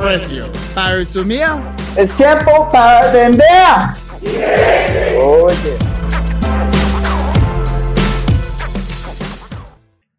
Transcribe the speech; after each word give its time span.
precio. 0.00 0.50
Para 0.74 0.96
resumir, 0.96 1.44
Es 1.96 2.14
tiempo 2.14 2.68
para 2.72 3.12
vender. 3.12 3.44
Oye. 5.22 5.76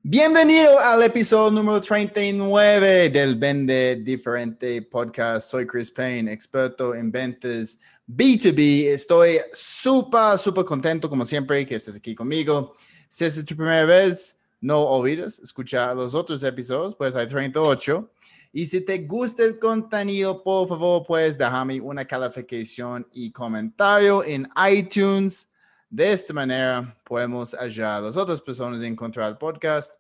bienvenido 0.04 0.78
al 0.78 1.02
episodio 1.04 1.52
número 1.52 1.82
39 1.82 3.10
del 3.10 3.36
Vende 3.38 3.96
Diferente 4.04 4.82
Podcast. 4.84 5.50
Soy 5.50 5.66
Chris 5.66 5.90
Payne, 5.90 6.32
experto 6.32 6.94
en 6.94 7.12
ventas 7.12 7.80
B2B. 8.08 8.88
Estoy 8.88 9.40
súper, 9.52 10.38
súper 10.38 10.66
contento, 10.66 11.10
como 11.10 11.26
siempre, 11.26 11.66
que 11.66 11.76
estés 11.76 11.96
aquí 11.96 12.14
conmigo. 12.14 12.76
Si 13.08 13.26
es 13.26 13.44
tu 13.46 13.56
primera 13.56 13.86
vez, 13.86 14.41
no 14.62 14.84
olvides 14.84 15.40
escuchar 15.40 15.96
los 15.96 16.14
otros 16.14 16.44
episodios, 16.44 16.96
pues 16.96 17.16
hay 17.16 17.28
38. 17.28 18.10
Y 18.54 18.66
si 18.68 18.82
te 18.82 19.00
gusta 19.00 19.44
el 19.44 19.58
contenido, 19.58 20.44
por 20.44 20.68
favor, 20.68 21.06
puedes 21.06 21.38
dejarme 21.38 21.82
una 21.82 22.06
calificación 22.06 23.08
y 23.12 23.32
comentario 23.32 24.24
en 24.24 24.48
iTunes. 24.72 25.52
De 25.90 26.12
esta 26.12 26.34
manera, 26.34 26.96
podemos 27.04 27.56
ayudar 27.56 27.96
a 27.96 28.02
las 28.02 28.18
otras 28.18 28.40
personas 28.40 28.82
a 28.82 28.88
encontrar 28.88 29.30
el 29.30 29.38
podcast, 29.38 29.96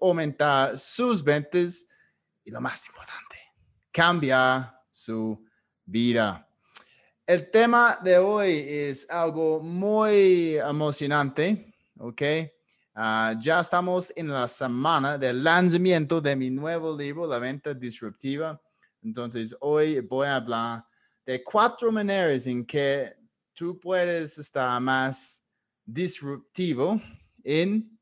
aumentar 0.00 0.78
sus 0.78 1.22
ventas 1.22 1.86
y 2.44 2.50
lo 2.50 2.62
más 2.62 2.86
importante, 2.86 3.36
cambiar 3.92 4.80
su 4.90 5.44
vida. 5.84 6.48
El 7.26 7.50
tema 7.50 7.98
de 8.02 8.16
hoy 8.16 8.64
es 8.66 9.10
algo 9.10 9.60
muy 9.60 10.56
emocionante, 10.56 11.74
¿ok? 11.98 12.22
Ah, 13.00 13.32
ya 13.38 13.60
estamos 13.60 14.12
en 14.16 14.26
la 14.26 14.48
semana 14.48 15.16
del 15.16 15.44
lanzamiento 15.44 16.20
de 16.20 16.34
mi 16.34 16.50
nuevo 16.50 16.98
libro, 16.98 17.28
La 17.28 17.38
Venta 17.38 17.72
Disruptiva. 17.72 18.60
Entonces, 19.00 19.54
hoy 19.60 20.00
voy 20.00 20.26
a 20.26 20.34
hablar 20.34 20.84
de 21.24 21.40
cuatro 21.44 21.92
maneras 21.92 22.48
en 22.48 22.66
que 22.66 23.14
tú 23.54 23.78
puedes 23.78 24.36
estar 24.38 24.80
más 24.80 25.44
disruptivo 25.84 27.00
en 27.44 27.96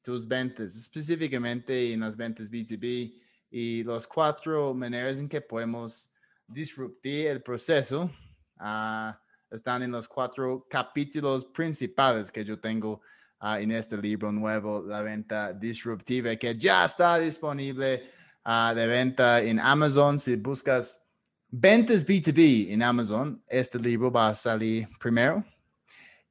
tus 0.00 0.26
ventas, 0.26 0.74
específicamente 0.76 1.92
en 1.92 2.00
las 2.00 2.16
ventas 2.16 2.50
B2B 2.50 3.20
y 3.50 3.84
las 3.84 4.06
cuatro 4.06 4.72
maneras 4.72 5.20
en 5.20 5.28
que 5.28 5.42
podemos 5.42 6.10
disruptir 6.46 7.26
el 7.26 7.42
proceso. 7.42 8.10
ah, 8.56 9.20
están 9.50 9.82
en 9.82 9.90
los 9.90 10.08
cuatro 10.08 10.66
capítulos 10.70 11.44
principales 11.44 12.32
que 12.32 12.42
yo 12.42 12.58
tengo 12.58 13.02
ah, 13.40 13.60
en 13.60 13.70
este 13.72 13.96
libro 13.96 14.30
nuevo, 14.32 14.82
La 14.86 15.02
Venta 15.02 15.52
Disruptiva, 15.52 16.36
que 16.36 16.56
ya 16.56 16.84
está 16.84 17.18
disponible 17.18 18.10
ah, 18.44 18.72
de 18.74 18.86
venta 18.86 19.42
en 19.42 19.58
Amazon. 19.60 20.18
Si 20.18 20.36
buscas 20.36 21.02
ventas 21.50 22.06
B2B 22.06 22.70
en 22.72 22.82
Amazon, 22.82 23.42
este 23.48 23.78
libro 23.78 24.10
va 24.10 24.28
a 24.30 24.34
salir 24.34 24.88
primero. 24.98 25.44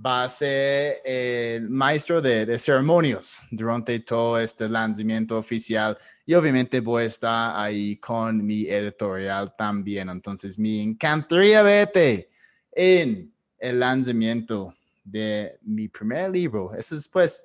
va 0.04 0.24
a 0.24 0.28
ser 0.28 1.00
el 1.04 1.68
maestro 1.68 2.22
de, 2.22 2.56
ceremonias 2.58 3.46
durante 3.50 3.98
todo 4.00 4.38
este 4.38 4.68
lanzamiento 4.68 5.36
oficial. 5.36 5.98
Y 6.24 6.34
obviamente 6.34 6.80
voy 6.80 7.02
a 7.02 7.06
estar 7.06 7.52
ahí 7.56 7.96
con 7.96 8.44
mi 8.44 8.66
editorial 8.66 9.54
también. 9.56 10.08
Entonces, 10.08 10.58
me 10.58 10.82
encantaría 10.82 11.62
verte 11.62 12.28
en 12.72 13.32
el 13.58 13.80
lanzamiento 13.80 14.74
de 15.02 15.58
mi 15.62 15.88
primer 15.88 16.30
libro. 16.30 16.72
Ese 16.74 16.94
es 16.96 17.08
pues 17.08 17.44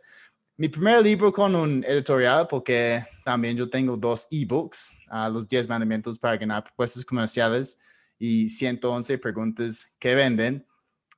mi 0.56 0.70
primer 0.70 1.02
libro 1.02 1.34
con 1.34 1.56
un 1.56 1.84
editorial 1.84 2.47
porque 2.47 3.03
también 3.25 3.58
yo 3.58 3.68
tengo 3.70 3.97
dos 3.97 4.28
ebooks, 4.30 4.96
ah, 5.08 5.28
los 5.28 5.47
10 5.47 5.68
mandamientos 5.68 6.20
para 6.20 6.38
ganar 6.38 6.64
propuestas 6.64 7.03
comerciales 7.03 7.80
y 8.20 8.47
111 8.47 9.18
preguntas 9.18 9.96
que 9.97 10.14
venden. 10.14 10.66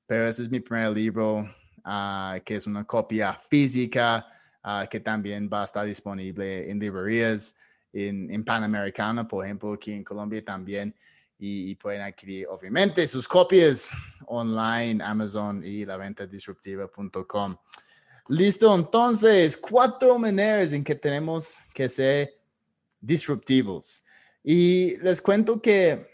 Pero 0.08 0.28
ese 0.28 0.44
es 0.44 0.50
mi 0.50 0.60
primer 0.60 0.92
libro, 0.92 1.50
ah, 1.84 2.38
que 2.46 2.56
es 2.56 2.68
una 2.68 2.86
copia 2.86 3.34
física, 3.34 4.26
ah, 4.64 4.88
que 4.90 5.00
también 5.00 5.50
va 5.52 5.62
a 5.62 5.66
estar 5.66 5.86
disponible 5.86 6.70
en 6.70 6.80
librerías 6.80 7.58
en, 7.92 8.32
en 8.32 8.44
Panamericana, 8.44 9.28
por 9.28 9.46
ejemplo, 9.46 9.74
aquí 9.74 9.92
en 9.92 10.04
Colombia 10.04 10.44
también. 10.44 10.96
Y, 11.38 11.72
y 11.72 11.76
pueden 11.76 12.02
adquirir, 12.02 12.48
obviamente, 12.48 13.06
sus 13.08 13.28
copias 13.28 13.92
online, 14.28 15.04
Amazon 15.04 15.62
y 15.66 15.86
la 15.86 15.98
venta 15.98 16.26
disruptiva.com. 16.26 17.58
Listo, 18.30 18.74
entonces, 18.74 19.58
cuatro 19.58 20.18
maneras 20.18 20.74
en 20.74 20.84
que 20.84 20.96
tenemos 20.96 21.58
que 21.74 21.90
ser 21.90 22.32
disruptivos. 23.00 24.04
Y 24.44 24.98
les 24.98 25.22
cuento 25.22 25.62
que 25.62 26.08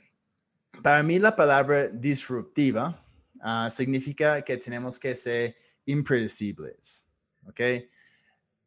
para 0.81 1.03
mí 1.03 1.19
la 1.19 1.35
palabra 1.35 1.87
disruptiva 1.87 3.00
ah, 3.41 3.69
significa 3.69 4.41
que 4.41 4.57
tenemos 4.57 4.99
que 4.99 5.15
ser 5.15 5.55
impredecibles. 5.85 7.11
¿Ok? 7.47 7.59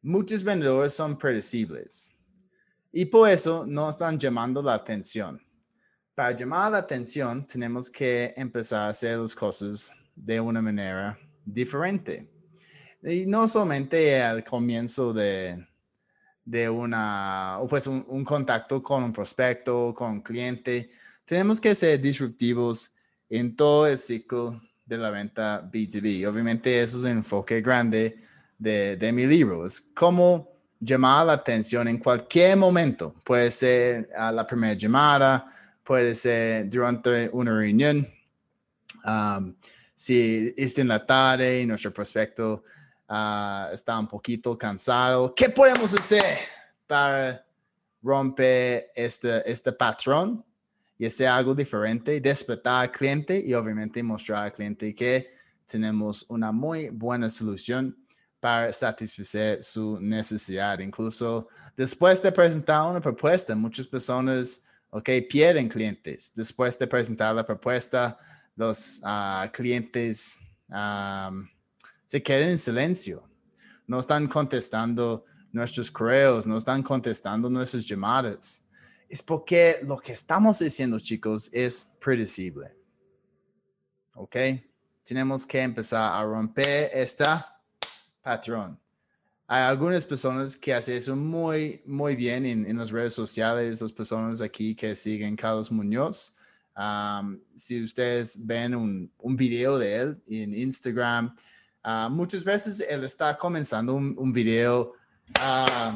Muchos 0.03 0.43
vendedores 0.43 0.93
son 0.93 1.17
predecibles 1.17 2.15
y 2.93 3.06
por 3.06 3.29
eso 3.29 3.65
no 3.67 3.88
están 3.88 4.19
llamando 4.19 4.62
la 4.62 4.75
atención. 4.75 5.41
Para 6.15 6.37
llamar 6.37 6.73
la 6.73 6.79
atención, 6.79 7.47
tenemos 7.47 7.91
que 7.91 8.35
empezar 8.37 8.82
a 8.82 8.88
hacer 8.91 9.19
las 9.19 9.35
cosas 9.35 9.93
de 10.15 10.41
una 10.41 10.62
manera 10.62 11.19
diferente. 11.44 12.29
Y 13.03 13.26
no 13.26 13.49
solamente 13.49 14.23
al 14.23 14.44
comienzo 14.44 15.12
de, 15.12 15.67
de 16.44 16.69
una, 16.69 17.59
pues 17.69 17.87
un 17.87 18.25
contacto 18.25 18.82
con 18.82 19.03
un 19.03 19.12
prospecto, 19.12 19.93
con 19.94 20.12
un 20.12 20.21
cliente, 20.21 20.91
tenemos 21.25 21.61
que 21.61 21.75
ser 21.75 22.00
disruptivos 22.00 22.94
en 23.29 23.56
todo 23.56 23.87
el 23.87 23.99
ciclo 23.99 24.61
de 24.85 24.99
la 24.99 25.11
venta 25.11 25.62
B2B. 25.62 26.26
Obviamente, 26.26 26.82
eso 26.82 26.99
es 26.99 27.05
un 27.05 27.11
enfoque 27.11 27.61
grande 27.61 28.23
de, 28.59 28.97
de 28.97 29.12
mi 29.12 29.26
libro. 29.26 29.67
Es 29.67 29.81
cómo 29.81 30.55
llamar 30.81 31.26
la 31.26 31.32
atención 31.35 31.88
en 31.88 31.99
cualquier 31.99 32.56
momento. 32.56 33.15
Puede 33.25 33.50
ser 33.50 34.11
a 34.17 34.31
la 34.31 34.47
primera 34.47 34.75
llamada, 34.75 35.47
puede 35.82 36.15
ser 36.15 36.69
durante 36.69 37.29
una 37.32 37.56
reunión. 37.56 38.06
Um, 39.05 39.55
si 39.94 40.53
es 40.56 40.79
en 40.79 40.88
la 40.88 41.05
tarde 41.05 41.61
y 41.61 41.67
nuestro 41.67 41.93
prospecto 41.93 42.65
ah, 43.09 43.71
está 43.73 43.99
un 43.99 44.09
poquito 44.09 44.56
cansado, 44.59 45.35
¿qué 45.35 45.49
podemos 45.49 45.93
hacer 45.94 46.38
para 46.87 47.44
romper 48.03 48.91
este, 48.94 49.50
este 49.50 49.73
patrón 49.73 50.44
y 50.99 51.06
hacer 51.06 51.26
algo 51.26 51.55
diferente, 51.55 52.20
despertar 52.20 52.82
al 52.82 52.91
cliente 52.91 53.43
y 53.44 53.55
obviamente 53.55 54.02
mostrar 54.02 54.44
al 54.44 54.52
cliente 54.52 54.94
que 54.94 55.35
tenemos 55.67 56.25
una 56.29 56.52
muy 56.52 56.88
buena 56.91 57.29
solución 57.29 57.96
para 58.38 58.73
satisfacer 58.73 59.62
su 59.62 59.99
necesidad. 60.00 60.79
Incluso 60.79 61.49
después 61.76 62.23
de 62.23 62.31
presentar 62.31 62.91
una 62.91 63.00
propuesta, 63.00 63.55
muchas 63.55 63.87
personas, 63.87 64.67
ok, 64.91 65.08
pierden 65.29 65.69
clientes. 65.69 66.32
Después 66.35 66.79
de 66.79 66.87
presentar 66.87 67.35
la 67.35 67.44
propuesta, 67.44 68.19
los 68.55 69.00
ah, 69.02 69.50
clientes 69.52 70.38
se 72.06 72.23
quedan 72.23 72.50
en 72.50 72.58
silencio. 72.58 73.23
No 73.87 74.00
están 74.00 74.29
contestando 74.29 75.25
nuestros 75.52 75.90
correos, 75.90 76.47
no 76.47 76.58
están 76.58 76.82
contestando 76.82 77.49
nuestras 77.49 77.87
llamadas. 77.87 78.69
Es 79.09 79.23
porque 79.23 79.81
lo 79.83 79.99
que 79.99 80.12
estamos 80.12 80.59
diciendo, 80.59 80.99
chicos, 80.99 81.51
es 81.53 81.93
predecible. 82.01 82.75
¿Ok? 84.15 84.37
Tenemos 85.05 85.47
que 85.47 85.61
empezar 85.61 86.12
a 86.12 86.25
romper 86.25 86.91
esta 86.95 87.61
patrón. 88.23 88.79
Hay 89.47 89.62
algunas 89.62 90.05
personas 90.05 90.56
que 90.56 90.73
hacen 90.73 90.97
eso 90.97 91.15
muy, 91.15 91.83
muy 91.85 92.17
bien 92.17 92.47
en, 92.47 92.79
las 92.79 92.91
redes 92.91 93.12
sociales, 93.12 93.83
las 93.83 93.93
personas 93.93 94.41
aquí 94.41 94.75
que 94.75 94.95
siguen 94.95 95.37
Carlos 95.37 95.71
Muñoz. 95.71 96.35
si 97.55 97.83
ustedes 97.83 98.39
ven 98.45 98.75
un, 98.75 99.12
un, 99.19 99.37
video 99.37 99.79
de 99.79 99.97
él 99.97 100.23
en 100.29 100.55
Instagram, 100.55 101.37
ah, 101.83 102.09
muchas 102.11 102.43
veces 102.43 102.81
él 102.89 103.05
está 103.05 103.37
comenzando 103.37 103.95
un, 103.95 104.15
un 104.19 104.33
video 104.33 104.95
uh, 105.39 105.95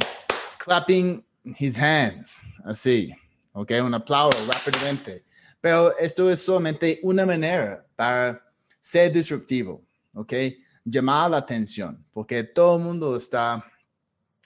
clapping 0.58 1.24
his 1.58 1.78
hands, 1.78 2.42
así, 2.64 3.12
¿ok? 3.52 3.72
Un 3.84 3.94
aplauso 3.94 4.38
rápidamente. 4.46 5.24
Pero 5.60 5.96
esto 5.98 6.30
es 6.30 6.42
solamente 6.42 7.00
una 7.02 7.26
manera 7.26 7.84
para 7.96 8.40
ser 8.78 9.12
disruptivo, 9.12 9.82
¿ok? 10.14 10.32
Llamar 10.84 11.30
la 11.30 11.38
atención, 11.38 12.04
porque 12.12 12.44
todo 12.44 12.76
el 12.76 12.84
mundo 12.84 13.16
está 13.16 13.64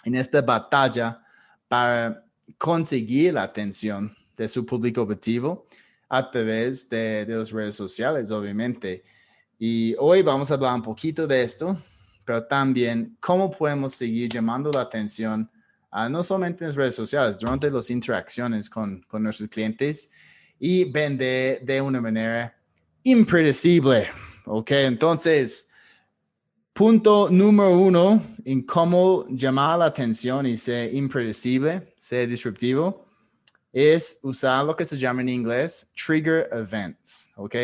en 0.04 0.14
esta 0.14 0.40
batalla 0.40 1.22
para 1.68 2.24
conseguir 2.58 3.34
la 3.34 3.44
atención 3.44 4.14
de 4.36 4.48
su 4.48 4.64
público 4.66 5.02
objetivo 5.02 5.66
a 6.08 6.30
través 6.30 6.88
de, 6.88 7.24
de 7.24 7.36
las 7.36 7.50
redes 7.50 7.76
sociales, 7.76 8.30
obviamente. 8.30 9.04
Y 9.58 9.94
hoy 9.98 10.22
vamos 10.22 10.50
a 10.50 10.54
hablar 10.54 10.74
un 10.74 10.82
poquito 10.82 11.26
de 11.26 11.42
esto, 11.42 11.80
pero 12.24 12.44
también 12.44 13.16
cómo 13.20 13.50
podemos 13.50 13.94
seguir 13.94 14.28
llamando 14.28 14.70
la 14.72 14.82
atención, 14.82 15.50
no 16.08 16.22
solamente 16.22 16.64
en 16.64 16.68
las 16.68 16.76
redes 16.76 16.94
sociales, 16.94 17.38
durante 17.38 17.70
las 17.70 17.90
interacciones 17.90 18.70
con, 18.70 19.04
nuestros 19.12 19.48
clientes 19.50 20.10
y 20.58 20.84
vender 20.84 21.62
de 21.62 21.80
una 21.80 22.00
manera 22.00 22.54
impredecible. 23.02 24.08
Ok, 24.46 24.70
entonces, 24.70 25.70
punto 26.72 27.28
número 27.30 27.78
uno 27.78 28.24
en 28.44 28.62
cómo 28.62 29.26
llamar 29.28 29.78
la 29.78 29.86
atención 29.86 30.46
y 30.46 30.56
ser 30.56 30.94
impredecible, 30.94 31.94
ser 31.98 32.28
disruptivo, 32.28 33.06
es 33.72 34.18
usar 34.22 34.64
lo 34.64 34.74
que 34.74 34.84
se 34.84 34.96
llama 34.96 35.20
en 35.20 35.28
inglés 35.28 35.92
trigger 35.94 36.48
events. 36.52 37.30
Ok, 37.36 37.56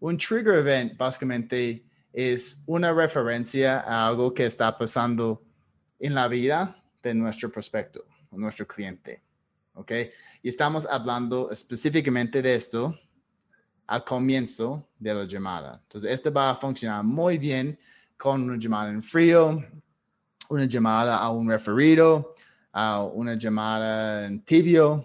un 0.00 0.16
trigger 0.16 0.54
event 0.56 0.96
básicamente 0.96 1.84
es 2.12 2.64
una 2.66 2.92
referencia 2.92 3.80
a 3.80 4.06
algo 4.06 4.32
que 4.32 4.46
está 4.46 4.76
pasando 4.76 5.42
en 5.98 6.14
la 6.14 6.28
vida 6.28 6.82
de 7.08 7.14
nuestro 7.14 7.50
prospecto, 7.50 8.04
nuestro 8.32 8.66
cliente. 8.66 9.22
¿Ok? 9.74 9.92
Y 10.42 10.48
estamos 10.48 10.86
hablando 10.86 11.50
específicamente 11.50 12.40
de 12.40 12.54
esto 12.54 12.98
al 13.86 14.04
comienzo 14.04 14.88
de 14.98 15.14
la 15.14 15.24
llamada. 15.24 15.80
Entonces, 15.82 16.10
este 16.10 16.30
va 16.30 16.50
a 16.50 16.54
funcionar 16.54 17.04
muy 17.04 17.38
bien 17.38 17.78
con 18.16 18.42
una 18.42 18.58
llamada 18.58 18.90
en 18.90 19.02
frío, 19.02 19.62
una 20.48 20.64
llamada 20.64 21.18
a 21.18 21.30
un 21.30 21.48
referido, 21.48 22.30
a 22.72 23.02
una 23.02 23.34
llamada 23.34 24.26
en 24.26 24.42
tibio, 24.42 25.04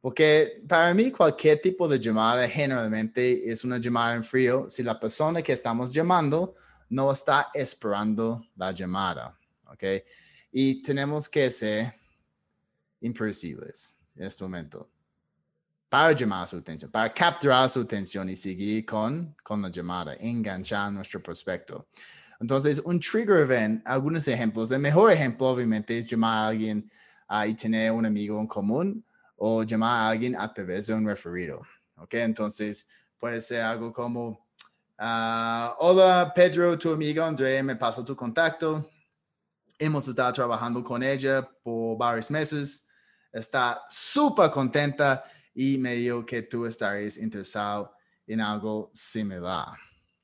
porque 0.00 0.62
para 0.68 0.92
mí 0.94 1.10
cualquier 1.10 1.60
tipo 1.60 1.88
de 1.88 1.98
llamada 1.98 2.48
generalmente 2.48 3.50
es 3.50 3.64
una 3.64 3.78
llamada 3.78 4.14
en 4.14 4.24
frío 4.24 4.66
si 4.68 4.82
la 4.82 4.98
persona 4.98 5.42
que 5.42 5.52
estamos 5.52 5.92
llamando 5.92 6.54
no 6.90 7.10
está 7.10 7.48
esperando 7.52 8.44
la 8.56 8.72
llamada. 8.72 9.36
¿Ok? 9.66 9.84
Y 10.50 10.82
tenemos 10.82 11.28
que 11.28 11.50
ser 11.50 11.94
impredecibles 13.00 13.98
en 14.16 14.24
este 14.24 14.44
momento 14.44 14.90
para 15.88 16.12
llamar 16.12 16.46
su 16.46 16.56
atención, 16.56 16.90
para 16.90 17.12
capturar 17.12 17.68
su 17.68 17.80
atención 17.80 18.28
y 18.28 18.36
seguir 18.36 18.84
con, 18.84 19.34
con 19.42 19.62
la 19.62 19.70
llamada, 19.70 20.14
enganchar 20.14 20.92
nuestro 20.92 21.22
prospecto. 21.22 21.88
Entonces, 22.40 22.80
un 22.84 23.00
trigger 23.00 23.38
event, 23.38 23.82
algunos 23.86 24.28
ejemplos. 24.28 24.70
El 24.70 24.80
mejor 24.80 25.12
ejemplo, 25.12 25.48
obviamente, 25.48 25.98
es 25.98 26.06
llamar 26.06 26.38
a 26.38 26.48
alguien 26.48 26.90
uh, 27.30 27.44
y 27.48 27.54
tener 27.54 27.90
un 27.90 28.06
amigo 28.06 28.38
en 28.40 28.46
común 28.46 29.04
o 29.36 29.62
llamar 29.62 29.90
a 29.90 30.08
alguien 30.10 30.36
a 30.36 30.52
través 30.52 30.86
de 30.86 30.94
un 30.94 31.06
referido. 31.06 31.62
¿Ok? 31.96 32.14
Entonces, 32.14 32.88
puede 33.18 33.40
ser 33.40 33.62
algo 33.62 33.92
como, 33.92 34.46
ah, 34.98 35.74
hola 35.80 36.32
Pedro, 36.34 36.78
tu 36.78 36.92
amigo 36.92 37.24
André, 37.24 37.62
me 37.62 37.74
pasó 37.74 38.04
tu 38.04 38.14
contacto. 38.14 38.88
Hemos 39.78 40.08
estado 40.08 40.32
trabajando 40.32 40.82
con 40.82 41.02
ella 41.02 41.48
por 41.62 41.96
varios 41.96 42.30
meses. 42.30 42.88
Está 43.32 43.82
súper 43.88 44.50
contenta 44.50 45.24
y 45.54 45.78
me 45.78 45.94
dijo 45.94 46.24
que 46.26 46.42
tú 46.42 46.66
estarías 46.66 47.16
interesado 47.18 47.92
en 48.26 48.40
algo 48.40 48.90
similar. 48.92 49.76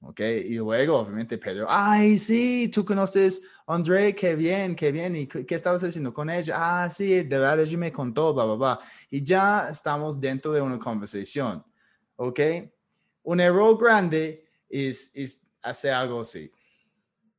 ¿ok? 0.04 0.20
Y 0.20 0.56
luego, 0.56 0.98
obviamente, 0.98 1.38
Pedro, 1.38 1.66
ay, 1.68 2.18
sí, 2.18 2.68
tú 2.68 2.84
conoces 2.84 3.42
a 3.66 3.74
André, 3.74 4.14
qué 4.14 4.34
bien, 4.34 4.74
qué 4.74 4.92
bien, 4.92 5.16
¿y 5.16 5.26
qué 5.26 5.54
estabas 5.54 5.82
haciendo 5.82 6.12
con 6.12 6.28
ella? 6.28 6.54
Ah, 6.56 6.90
sí, 6.90 7.22
de 7.22 7.38
verdad, 7.38 7.60
ella 7.60 7.78
me 7.78 7.92
contó, 7.92 8.34
bla, 8.34 8.44
bla, 8.44 8.54
bla. 8.54 8.80
Y 9.10 9.22
ya 9.22 9.68
estamos 9.70 10.20
dentro 10.20 10.52
de 10.52 10.60
una 10.60 10.78
conversación, 10.78 11.64
¿ok? 12.16 12.40
Un 13.22 13.40
error 13.40 13.78
grande 13.78 14.44
es, 14.68 15.10
es 15.14 15.46
hacer 15.62 15.92
algo 15.92 16.20
así. 16.20 16.50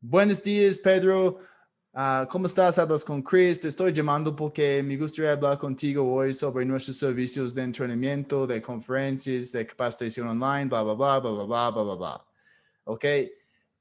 Buenos 0.01 0.41
días, 0.41 0.77
Pedro. 0.77 1.39
Uh, 1.97 2.27
¿Cómo 2.27 2.45
estás? 2.45 2.77
Hablas 2.77 3.05
con 3.05 3.21
Chris. 3.21 3.57
Te 3.57 3.69
estoy 3.69 3.93
llamando 3.93 4.35
porque 4.35 4.83
me 4.83 4.97
gustaría 4.97 5.31
hablar 5.31 5.57
contigo 5.57 6.03
hoy 6.03 6.33
sobre 6.33 6.65
nuestros 6.65 6.97
servicios 6.97 7.55
de 7.55 7.63
entrenamiento, 7.63 8.45
de 8.45 8.61
conferencias, 8.61 9.49
de 9.53 9.65
capacitación 9.65 10.27
online, 10.27 10.65
bla, 10.65 10.83
bla, 10.83 10.93
bla, 10.93 11.19
bla, 11.19 11.31
bla, 11.31 11.69
bla, 11.69 11.83
bla, 11.83 11.95
bla. 11.95 12.25
¿ok? 12.83 13.05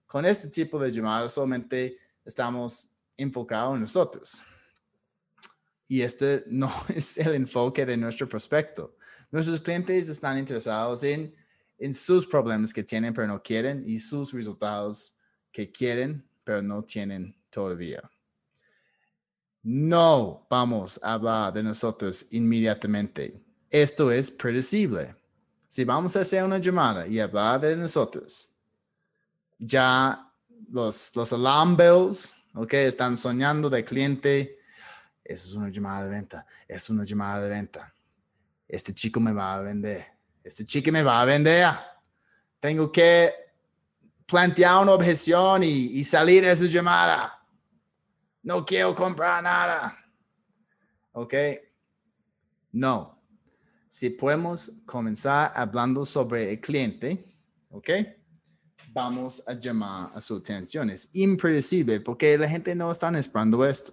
Con 0.07 0.25
este 0.27 0.47
tipo 0.47 0.79
de 0.79 0.93
llamadas 0.93 1.33
solamente 1.33 1.99
estamos 2.25 2.89
enfocados 3.17 3.75
en 3.75 3.81
nosotros. 3.81 4.45
Y 5.89 6.03
este 6.03 6.45
no 6.47 6.73
es 6.95 7.19
el 7.19 7.35
enfoque 7.35 7.85
de 7.85 7.97
nuestro 7.97 8.29
prospecto. 8.29 8.95
Nuestros 9.33 9.61
clientes 9.61 10.09
están 10.09 10.39
interesados 10.39 11.03
en, 11.03 11.35
en 11.79 11.93
sus 11.93 12.25
problemas 12.29 12.73
que 12.73 12.85
tienen 12.85 13.13
pero 13.13 13.27
no 13.27 13.43
quieren 13.43 13.83
y 13.85 13.99
sus 13.99 14.33
resultados 14.33 15.17
que 15.51 15.73
quieren 15.73 16.25
pero 16.45 16.63
no 16.63 16.85
tienen 16.85 17.35
todavía. 17.55 18.03
No 19.63 20.47
vamos 20.51 21.01
a 21.03 21.15
hablar 21.15 21.53
de 21.53 21.63
nosotros 21.63 22.27
inmediatamente. 22.33 23.41
Esto 23.71 24.11
es 24.11 24.31
predecible. 24.31 25.15
Si 25.67 25.85
vamos 25.85 26.15
a 26.17 26.21
hacer 26.21 26.45
una 26.45 26.59
llamada 26.59 27.07
y 27.07 27.19
hablar 27.19 27.61
de 27.61 27.77
nosotros, 27.77 28.55
ya 29.59 30.31
los, 30.71 31.15
los 31.17 31.33
alarm 31.33 31.77
bells, 31.77 32.37
están 32.71 33.17
soñando 33.17 33.71
de 33.71 33.85
cliente. 33.85 34.59
Esa 35.25 35.49
es 35.49 35.55
una 35.55 35.71
llamada 35.71 36.05
de 36.05 36.11
venta, 36.11 36.47
es 36.69 36.91
una 36.91 37.05
llamada 37.05 37.43
de 37.43 37.49
venta. 37.49 37.95
Este 38.69 38.93
chico 38.93 39.19
me 39.19 39.33
va 39.33 39.55
a 39.55 39.63
vender, 39.63 40.07
este 40.43 40.67
chico 40.67 40.93
me 40.93 41.03
va 41.03 41.23
a 41.23 41.25
vender. 41.25 41.69
Tengo 42.61 42.93
que 42.93 43.33
plantear 44.27 44.83
una 44.83 44.93
objeción 44.93 45.65
y, 45.65 45.99
y 45.99 46.05
salir 46.05 46.45
de 46.45 46.53
esa 46.53 46.67
llamada. 46.67 47.34
No 48.45 48.65
quiero 48.65 48.95
comprar 48.95 49.43
nada. 49.43 49.99
¿Ok? 51.13 51.35
No. 52.71 53.21
Si 53.89 54.11
podemos 54.11 54.71
comenzar 54.87 55.51
hablando 55.55 56.05
sobre 56.05 56.53
el 56.53 56.61
cliente, 56.61 57.25
¿ok? 57.71 57.91
vamos 58.95 59.43
a 59.47 59.55
llamar 59.55 60.11
a 60.15 60.21
su 60.21 60.37
atención. 60.37 60.89
Es 60.89 61.11
impredecible 61.13 62.01
porque 62.01 62.39
la 62.39 62.49
gente 62.49 62.75
no 62.75 62.91
está 62.91 63.17
esperando 63.19 63.65
esto. 63.65 63.93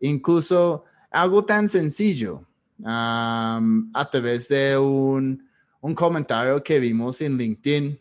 Incluso 0.00 0.84
algo 1.10 1.44
tan 1.44 1.68
sencillo 1.68 2.44
a 2.84 4.08
través 4.10 4.48
de 4.48 4.76
un, 4.76 5.48
un, 5.80 5.94
comentario 5.94 6.62
que 6.62 6.78
vimos 6.78 7.22
en 7.22 7.38
LinkedIn. 7.38 7.98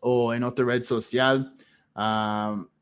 o 0.00 0.34
en 0.34 0.42
otra 0.42 0.64
red 0.64 0.82
social, 0.82 1.52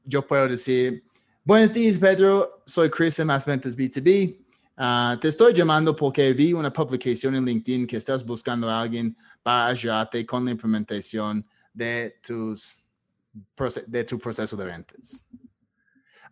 yo 0.04 0.26
puedo 0.26 0.48
decir, 0.48 1.04
buenos 1.46 1.72
días 1.72 1.96
Pedro, 1.96 2.60
soy 2.66 2.90
Chris 2.90 3.16
de 3.16 3.24
Más 3.24 3.46
Ventas 3.46 3.76
B2B. 3.76 4.44
Ah, 4.76 5.16
te 5.20 5.28
estoy 5.28 5.54
llamando 5.54 5.94
porque 5.94 6.32
vi 6.32 6.52
una 6.52 6.72
publicación 6.72 7.36
en 7.36 7.44
LinkedIn 7.44 7.86
que 7.86 7.96
estás 7.96 8.26
buscando 8.26 8.68
a 8.68 8.80
alguien 8.80 9.16
para 9.44 9.68
ayudarte 9.68 10.26
con 10.26 10.44
la 10.44 10.50
implementación 10.50 11.46
de, 11.72 12.18
tus, 12.20 12.84
de 13.86 14.04
tu 14.04 14.18
proceso 14.18 14.56
de 14.56 14.64
ventas. 14.64 15.28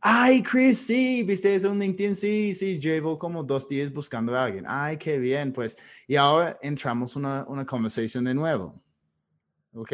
Ay, 0.01 0.43
Chris, 0.43 0.81
sí, 0.81 1.23
viste 1.23 1.55
eso 1.55 1.71
en 1.71 1.79
LinkedIn, 1.79 2.17
sí, 2.17 2.53
sí, 2.53 2.81
llevo 2.81 3.17
como 3.17 3.45
dos 3.45 3.69
días 3.69 3.93
buscando 3.93 4.37
a 4.37 4.45
alguien. 4.45 4.65
Ay, 4.67 4.97
qué 4.97 5.17
bien, 5.19 5.53
pues. 5.53 5.79
Y 6.09 6.17
ahora 6.17 6.59
entramos 6.61 7.15
una, 7.15 7.45
una 7.47 7.65
conversación 7.65 8.25
de 8.25 8.35
nuevo. 8.35 8.83
¿Ok? 9.75 9.93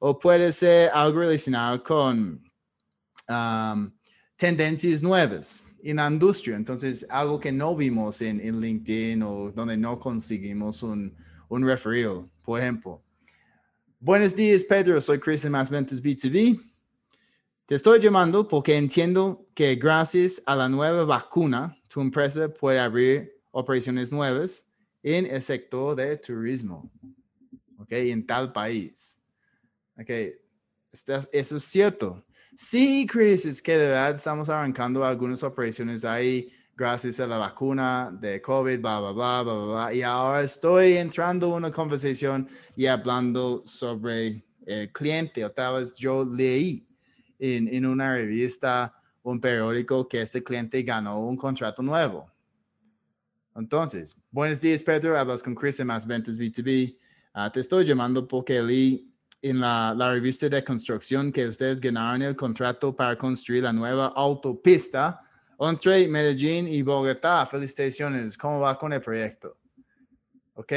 O 0.00 0.18
puede 0.18 0.50
ser 0.50 0.90
algo 0.94 1.20
relacionado 1.20 1.82
con 1.82 2.42
tendencias 4.36 5.02
nuevas 5.02 5.64
en 5.82 5.96
la 5.96 6.08
industria. 6.08 6.56
Entonces, 6.56 7.06
algo 7.10 7.40
que 7.40 7.52
no 7.52 7.74
vimos 7.74 8.20
en, 8.22 8.60
LinkedIn 8.60 9.22
o 9.22 9.50
donde 9.52 9.76
no 9.76 9.98
conseguimos 9.98 10.82
un, 10.82 11.14
un 11.48 11.66
referido, 11.66 12.28
por 12.42 12.60
ejemplo. 12.60 13.02
Buenos 13.98 14.36
días, 14.36 14.62
Pedro. 14.64 15.00
Soy 15.00 15.18
Chris 15.18 15.42
de 15.42 15.50
Más 15.50 15.70
Ventas 15.70 16.02
B2B. 16.02 16.60
Te 17.66 17.74
estoy 17.74 17.98
llamando 17.98 18.46
porque 18.46 18.76
entiendo 18.76 19.48
que 19.54 19.74
gracias 19.74 20.42
a 20.46 20.54
la 20.54 20.68
nueva 20.68 21.04
vacuna, 21.04 21.76
tu 21.88 22.00
empresa 22.00 22.52
puede 22.52 22.78
abrir 22.78 23.40
operaciones 23.50 24.12
nuevas 24.12 24.70
en 25.02 25.26
el 25.26 25.40
sector 25.40 25.96
de 25.96 26.16
turismo, 26.16 26.90
¿ok? 27.78 27.92
En 27.92 28.26
tal 28.26 28.52
país. 28.52 29.18
¿Ok? 29.98 30.10
Eso 30.92 31.56
es 31.56 31.64
cierto. 31.64 32.25
Sí, 32.58 33.06
Chris, 33.06 33.44
es 33.44 33.60
que 33.60 33.72
de 33.76 33.88
verdad 33.88 34.14
estamos 34.14 34.48
arrancando 34.48 35.04
algunas 35.04 35.42
operaciones 35.42 36.06
ahí 36.06 36.50
gracias 36.74 37.20
a 37.20 37.26
la 37.26 37.36
vacuna 37.36 38.10
de 38.18 38.40
COVID, 38.40 38.80
bla, 38.80 38.98
bla, 38.98 39.12
bla, 39.12 39.42
bla, 39.42 39.54
bla, 39.54 39.94
Y 39.94 40.00
ahora 40.00 40.42
estoy 40.42 40.94
entrando 40.94 41.48
en 41.48 41.52
una 41.52 41.70
conversación 41.70 42.48
y 42.74 42.86
hablando 42.86 43.62
sobre 43.66 44.42
el 44.64 44.90
cliente. 44.90 45.44
Otra 45.44 45.72
vez 45.72 45.92
yo 45.98 46.24
leí 46.24 46.88
en, 47.38 47.68
en 47.68 47.84
una 47.84 48.14
revista, 48.14 48.94
un 49.22 49.38
periódico, 49.38 50.08
que 50.08 50.22
este 50.22 50.42
cliente 50.42 50.82
ganó 50.82 51.20
un 51.26 51.36
contrato 51.36 51.82
nuevo. 51.82 52.26
Entonces, 53.54 54.16
buenos 54.30 54.62
días, 54.62 54.82
Pedro. 54.82 55.18
Hablas 55.18 55.42
con 55.42 55.54
Chris 55.54 55.76
de 55.76 55.84
Más 55.84 56.06
Ventas 56.06 56.38
B2B. 56.38 56.96
Ah, 57.34 57.52
te 57.52 57.60
estoy 57.60 57.84
llamando 57.84 58.26
porque 58.26 58.62
leí 58.62 59.12
en 59.42 59.60
la, 59.60 59.94
la, 59.96 60.12
revista 60.12 60.48
de 60.48 60.64
construcción 60.64 61.30
que 61.30 61.46
ustedes 61.46 61.80
ganaron 61.80 62.22
el 62.22 62.34
contrato 62.34 62.94
para 62.94 63.16
construir 63.16 63.62
la 63.62 63.72
nueva 63.72 64.08
autopista 64.08 65.22
entre 65.58 66.08
Medellín 66.08 66.68
y 66.68 66.82
Bogotá. 66.82 67.46
Felicitaciones. 67.46 68.36
¿Cómo 68.36 68.60
va 68.60 68.78
con 68.78 68.92
el 68.92 69.00
proyecto? 69.00 69.56
¿Ok? 70.54 70.72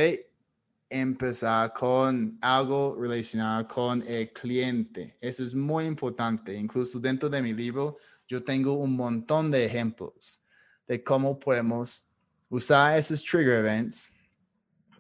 Empezar 0.90 1.74
con 1.74 2.38
algo 2.42 2.96
relacionado 3.00 3.68
con 3.68 4.02
el 4.08 4.32
cliente. 4.32 5.18
Eso 5.20 5.44
es 5.44 5.54
muy 5.54 5.86
importante. 5.86 6.54
Incluso 6.56 7.00
dentro 7.00 7.30
de 7.30 7.42
mi 7.42 7.54
libro, 7.54 7.98
yo 8.28 8.44
tengo 8.44 8.74
un 8.74 8.96
montón 8.96 9.52
de 9.52 9.66
ejemplos 9.66 10.44
de 10.88 11.04
cómo 11.04 11.40
podemos 11.40 12.12
usar 12.50 12.98
esos 12.98 13.24
trigger 13.24 13.60
events 13.60 14.16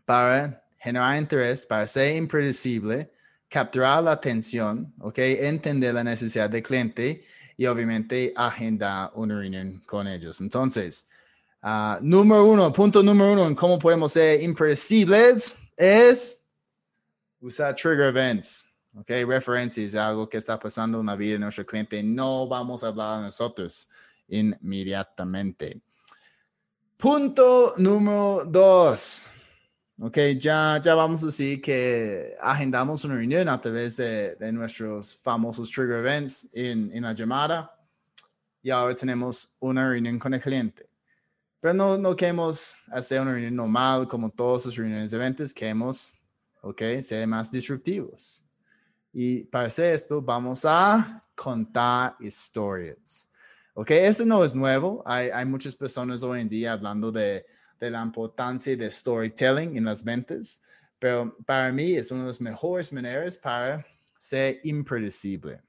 para 0.05 0.63
generar 0.77 1.17
interés, 1.17 1.65
para 1.65 1.87
ser 1.87 2.15
impredecible 2.15 3.11
capturar 3.49 4.03
la 4.03 4.11
atención, 4.13 4.93
¿ok? 4.99 5.17
Entender 5.17 5.93
la 5.93 6.03
necesidad 6.03 6.49
del 6.49 6.63
cliente 6.63 7.23
y 7.57 7.65
obviamente 7.65 8.31
agendar 8.35 9.11
una 9.15 9.39
reunión 9.39 9.81
con 9.85 10.07
ellos. 10.07 10.39
Entonces, 10.39 11.09
uh, 11.63 11.97
número 12.01 12.45
uno, 12.45 12.71
punto 12.71 13.03
número 13.03 13.33
uno 13.33 13.47
en 13.47 13.55
cómo 13.55 13.77
podemos 13.79 14.13
ser 14.13 14.41
impredecibles 14.41 15.57
es 15.75 16.45
usar 17.41 17.75
trigger 17.75 18.07
events. 18.07 18.69
¿ok? 18.95 19.09
Referencias 19.27 19.95
algo 19.95 20.29
que 20.29 20.37
está 20.37 20.59
pasando 20.59 20.99
en 20.99 21.07
la 21.07 21.15
vida 21.15 21.33
de 21.33 21.39
nuestro 21.39 21.65
cliente. 21.65 22.01
No 22.03 22.47
vamos 22.47 22.83
a 22.83 22.87
hablar 22.87 23.21
nosotros 23.21 23.89
inmediatamente. 24.27 25.81
Punto 26.97 27.73
número 27.77 28.43
dos. 28.45 29.31
Ok, 30.01 30.17
ya, 30.39 30.79
ya 30.81 30.95
vamos 30.95 31.23
a 31.23 31.25
decir 31.25 31.61
que 31.61 32.33
agendamos 32.39 33.03
una 33.03 33.15
reunión 33.15 33.49
a 33.49 33.59
través 33.59 33.97
de, 33.97 34.33
de 34.35 34.49
nuestros 34.49 35.19
famosos 35.21 35.69
trigger 35.69 35.97
events 35.97 36.49
en, 36.53 36.89
en, 36.93 37.03
la 37.03 37.11
llamada 37.11 37.77
y 38.63 38.69
ahora 38.69 38.95
tenemos 38.95 39.57
una 39.59 39.89
reunión 39.89 40.17
con 40.17 40.33
el 40.33 40.39
cliente. 40.39 40.89
Pero 41.59 41.73
no, 41.73 41.97
no 41.97 42.15
queremos 42.15 42.75
hacer 42.87 43.19
una 43.19 43.33
reunión 43.33 43.57
normal 43.57 44.07
como 44.07 44.29
todas 44.29 44.67
las 44.67 44.77
reuniones 44.77 45.11
de 45.11 45.17
ventas, 45.17 45.53
queremos, 45.53 46.13
ok, 46.61 46.81
ser 47.01 47.27
más 47.27 47.51
disruptivos. 47.51 48.45
Y 49.11 49.43
para 49.43 49.67
hacer 49.67 49.95
esto 49.95 50.21
vamos 50.21 50.63
a 50.63 51.25
contar 51.35 52.15
historias. 52.21 53.29
Ok, 53.73 53.91
eso 53.91 54.25
no 54.25 54.45
es 54.45 54.55
nuevo. 54.55 55.03
Hay, 55.05 55.29
hay 55.29 55.45
muchas 55.45 55.75
personas 55.75 56.23
hoy 56.23 56.39
en 56.39 56.47
día 56.47 56.71
hablando 56.71 57.11
de 57.11 57.45
de 57.79 57.89
la 57.89 58.01
importancia 58.01 58.75
de 58.75 58.89
storytelling 58.89 59.77
en 59.77 59.86
las 59.86 60.03
ventas, 60.03 60.62
pero 60.98 61.36
para 61.45 61.71
mí 61.71 61.93
es 61.93 62.12
una 62.12 62.21
de 62.21 62.27
las 62.27 62.41
mejores 62.41 62.91
maneras 62.91 63.38
para 63.38 63.86
ser 64.17 64.59
impredecible. 64.63 65.62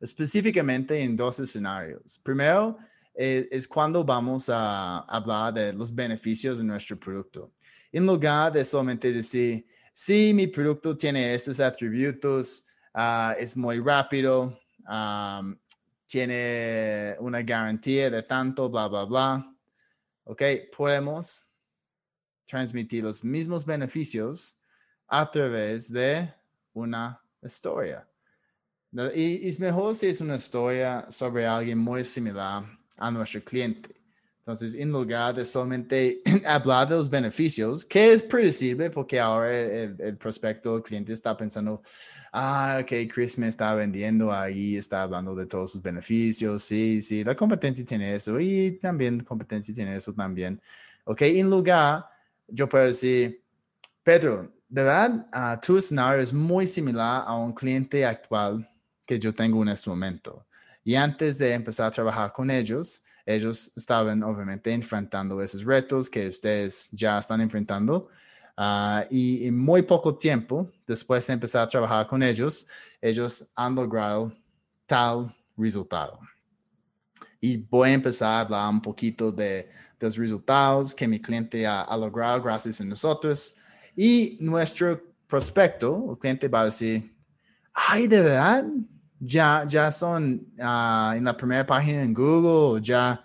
Específicamente 0.00 0.98
en 1.00 1.16
dos 1.16 1.38
escenarios. 1.40 2.18
Primero, 2.22 2.78
eh, 3.14 3.48
es 3.50 3.68
cuando 3.68 4.02
vamos 4.02 4.48
a 4.48 5.00
hablar 5.00 5.54
de 5.54 5.72
los 5.72 5.94
beneficios 5.94 6.58
de 6.58 6.64
nuestro 6.64 6.98
producto. 6.98 7.52
En 7.92 8.04
lugar 8.06 8.52
de 8.52 8.64
solamente 8.64 9.12
decir, 9.12 9.64
sí, 9.92 10.32
mi 10.34 10.48
producto 10.48 10.96
tiene 10.96 11.32
estos 11.32 11.60
atributos, 11.60 12.66
ah, 12.92 13.36
es 13.38 13.56
muy 13.56 13.78
rápido, 13.78 14.58
tiene 16.06 17.14
una 17.20 17.42
garantía 17.42 18.10
de 18.10 18.22
tanto, 18.22 18.68
bla, 18.68 18.88
bla, 18.88 19.04
bla. 19.04 19.53
¿Ok? 20.24 20.42
Podemos 20.76 21.46
transmitir 22.44 23.04
los 23.04 23.24
mismos 23.24 23.64
beneficios 23.64 24.58
a 25.06 25.30
través 25.30 25.92
de 25.92 26.32
una 26.72 27.20
historia. 27.42 28.06
Y, 29.14 29.48
es 29.48 29.58
mejor 29.58 29.94
si 29.94 30.06
es 30.06 30.20
una 30.20 30.36
historia 30.36 31.06
sobre 31.10 31.46
alguien 31.46 31.78
muy 31.78 32.04
similar 32.04 32.64
a 32.96 33.10
nuestro 33.10 33.42
cliente. 33.42 33.94
Entonces, 34.44 34.74
en 34.74 34.92
lugar 34.92 35.34
de 35.34 35.42
solamente 35.42 36.20
hablar 36.46 36.86
de 36.86 36.96
los 36.96 37.08
beneficios, 37.08 37.82
que 37.82 38.12
es 38.12 38.22
predecible 38.22 38.90
porque 38.90 39.18
ahora 39.18 39.50
el, 39.50 40.18
prospecto, 40.18 40.76
el 40.76 40.82
cliente 40.82 41.14
está 41.14 41.34
pensando, 41.34 41.80
ah, 42.30 42.78
ok, 42.82 43.10
Chris 43.10 43.38
me 43.38 43.48
está 43.48 43.74
vendiendo 43.74 44.30
ahí, 44.30 44.76
está 44.76 45.00
hablando 45.00 45.34
de 45.34 45.46
todos 45.46 45.72
sus 45.72 45.80
beneficios, 45.80 46.62
sí, 46.62 47.00
sí, 47.00 47.24
la 47.24 47.34
competencia 47.34 47.86
tiene 47.86 48.14
eso 48.14 48.38
y 48.38 48.72
también 48.82 49.16
la 49.16 49.24
competencia 49.24 49.72
tiene 49.72 49.96
eso 49.96 50.12
también. 50.12 50.60
Ok, 51.04 51.22
en 51.22 51.48
lugar, 51.48 52.04
yo 52.46 52.68
puedo 52.68 52.84
decir, 52.84 53.42
Pedro, 54.02 54.52
de 54.68 54.82
verdad, 54.82 55.26
uh, 55.32 55.58
tu 55.58 55.78
escenario 55.78 56.20
es 56.20 56.34
muy 56.34 56.66
similar 56.66 57.24
a 57.26 57.34
un 57.34 57.54
cliente 57.54 58.04
actual 58.04 58.68
que 59.06 59.18
yo 59.18 59.34
tengo 59.34 59.62
en 59.62 59.70
este 59.70 59.88
momento. 59.88 60.46
Y 60.84 60.96
antes 60.96 61.38
de 61.38 61.54
empezar 61.54 61.86
a 61.86 61.90
trabajar 61.90 62.30
con 62.30 62.50
ellos, 62.50 63.02
ellos 63.26 63.72
estaban 63.76 64.22
obviamente 64.22 64.72
enfrentando 64.72 65.40
esos 65.40 65.64
retos 65.64 66.10
que 66.10 66.28
ustedes 66.28 66.90
ya 66.92 67.18
están 67.18 67.40
enfrentando 67.40 68.08
Ah, 68.56 69.04
y 69.10 69.46
en 69.46 69.58
muy 69.58 69.82
poco 69.82 70.16
tiempo, 70.16 70.70
después 70.86 71.26
de 71.26 71.32
empezar 71.32 71.62
a 71.62 71.66
trabajar 71.66 72.06
con 72.06 72.22
ellos, 72.22 72.66
ellos 73.00 73.50
han 73.56 73.74
logrado 73.74 74.32
tal 74.86 75.34
resultado. 75.56 76.20
Y 77.40 77.56
voy 77.56 77.90
a 77.90 77.94
empezar 77.94 78.30
a 78.30 78.40
hablar 78.40 78.68
un 78.70 78.80
poquito 78.80 79.32
de, 79.32 79.68
los 80.00 80.16
resultados 80.18 80.94
que 80.94 81.08
mi 81.08 81.18
cliente 81.18 81.66
ha, 81.66 81.96
logrado 81.96 82.42
gracias 82.42 82.80
a 82.80 82.84
nosotros. 82.84 83.56
Y 83.96 84.36
nuestro 84.38 85.02
prospecto, 85.26 86.10
el 86.12 86.18
cliente 86.18 86.46
va 86.46 86.60
a 86.60 86.64
decir, 86.66 87.10
ay, 87.72 88.06
de 88.06 88.20
verdad, 88.20 88.64
ya, 89.20 89.64
ya 89.68 89.90
son 89.90 90.46
ah, 90.60 91.14
en 91.16 91.24
la 91.24 91.36
primera 91.36 91.66
página 91.66 92.02
en 92.02 92.14
Google, 92.14 92.82
ya, 92.82 93.22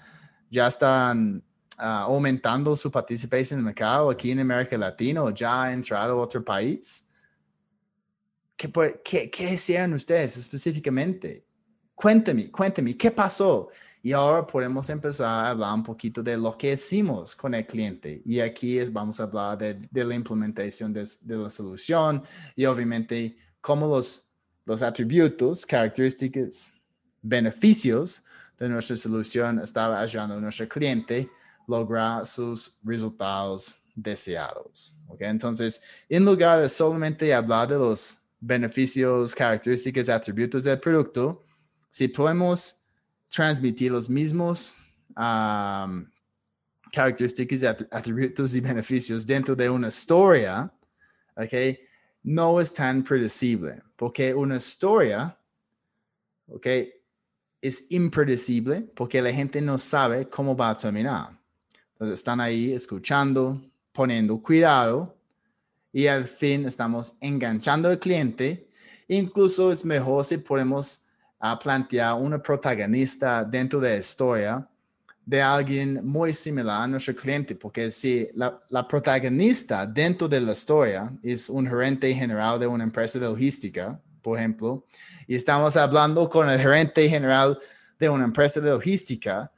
ya 0.49 0.67
están 0.67 1.43
Ah, 1.81 2.01
aumentando 2.01 2.75
su 2.75 2.91
participación 2.91 3.57
en 3.57 3.61
el 3.61 3.65
mercado 3.67 4.09
aquí 4.09 4.31
en 4.31 4.39
América 4.39 4.77
Latina 4.77 5.23
ya 5.33 5.63
ha 5.63 5.73
entrado 5.73 6.19
a 6.19 6.23
otro 6.23 6.43
país? 6.43 7.09
¿Qué, 8.57 8.69
qué, 9.01 9.31
qué 9.31 9.53
hicieron 9.53 9.93
ustedes 9.93 10.35
específicamente? 10.35 11.45
Cuénteme, 11.95 12.51
cuénteme, 12.51 12.97
¿qué 12.97 13.11
pasó? 13.11 13.69
Y 14.03 14.11
ahora 14.11 14.45
podemos 14.45 14.89
empezar 14.89 15.45
a 15.45 15.49
hablar 15.51 15.73
un 15.73 15.83
poquito 15.83 16.21
de 16.21 16.35
lo 16.35 16.57
que 16.57 16.73
hicimos 16.73 17.33
con 17.33 17.53
el 17.53 17.65
cliente. 17.65 18.21
Y 18.25 18.41
aquí 18.41 18.77
es, 18.77 18.91
vamos 18.91 19.21
a 19.21 19.23
hablar 19.23 19.57
de, 19.57 19.75
de 19.75 20.03
la 20.03 20.15
implementación 20.15 20.91
de, 20.91 21.07
de, 21.21 21.37
la 21.37 21.49
solución 21.49 22.23
y 22.57 22.65
obviamente 22.65 23.37
cómo 23.61 23.87
los 23.87 24.28
los 24.69 24.83
atributos, 24.83 25.65
características, 25.65 26.73
beneficios 27.23 28.23
de 28.57 28.69
nuestra 28.69 28.95
solución 28.95 29.59
estaba 29.59 29.99
ayudando 29.99 30.35
a 30.35 30.39
nuestro 30.39 30.67
cliente 30.69 31.27
lograr 31.67 32.23
sus 32.25 32.77
resultados 32.83 33.79
deseados. 33.95 35.01
¿okay? 35.07 35.27
Entonces, 35.27 35.81
en 36.07 36.23
lugar 36.23 36.61
de 36.61 36.69
solamente 36.69 37.33
hablar 37.33 37.67
de 37.67 37.75
los 37.79 38.19
beneficios, 38.39 39.33
características, 39.33 40.07
atributos 40.07 40.63
del 40.63 40.79
producto, 40.79 41.43
si 41.89 42.07
podemos 42.07 42.83
transmitir 43.27 43.91
los 43.91 44.07
mismos 44.07 44.75
características, 46.91 47.63
atributos 47.89 48.53
y 48.55 48.61
beneficios 48.61 49.25
dentro 49.25 49.55
de 49.55 49.67
una 49.67 49.87
historia, 49.87 50.71
¿okay? 51.35 51.88
No 52.23 52.59
es 52.59 52.73
tan 52.73 53.03
predecible, 53.03 53.81
porque 53.95 54.33
una 54.33 54.57
historia 54.57 55.37
¿okay? 56.47 56.91
es 57.61 57.85
impredecible 57.91 58.81
porque 58.95 59.21
la 59.21 59.31
gente 59.31 59.61
no 59.61 59.77
sabe 59.77 60.27
cómo 60.29 60.55
va 60.55 60.71
a 60.71 60.77
terminar. 60.77 61.37
Entonces 61.93 62.19
están 62.19 62.39
ahí 62.39 62.71
escuchando, 62.71 63.61
poniendo 63.91 64.41
cuidado 64.41 65.17
y 65.91 66.07
al 66.07 66.25
fin 66.25 66.65
estamos 66.65 67.13
enganchando 67.19 67.89
al 67.89 67.99
cliente. 67.99 68.69
Incluso 69.07 69.71
es 69.71 69.83
mejor 69.83 70.23
si 70.23 70.37
podemos 70.37 71.07
uh, 71.41 71.57
plantear 71.61 72.13
una 72.13 72.41
protagonista 72.41 73.43
dentro 73.43 73.79
de 73.79 73.89
la 73.89 73.97
historia 73.97 74.69
de 75.29 75.43
alguien 75.43 76.03
muy 76.03 76.33
similar 76.33 76.81
a 76.81 76.87
nuestro 76.87 77.13
cliente, 77.13 77.53
porque 77.53 77.91
si 77.91 78.27
la, 78.33 78.87
protagonista 78.87 79.85
dentro 79.85 80.27
de 80.27 80.41
la 80.41 80.53
historia 80.53 81.11
es 81.21 81.49
un 81.51 81.67
gerente 81.67 82.11
general 82.15 82.59
de 82.59 82.65
una 82.65 82.83
empresa 82.83 83.19
de 83.19 83.27
logística, 83.27 84.01
por 84.23 84.39
ejemplo, 84.39 84.87
y 85.27 85.35
estamos 85.35 85.77
hablando 85.77 86.27
con 86.27 86.49
el 86.49 86.59
gerente 86.59 87.07
general 87.07 87.59
de 87.99 88.09
una 88.09 88.23
empresa 88.23 88.59
de 88.59 88.71
logística, 88.71 89.51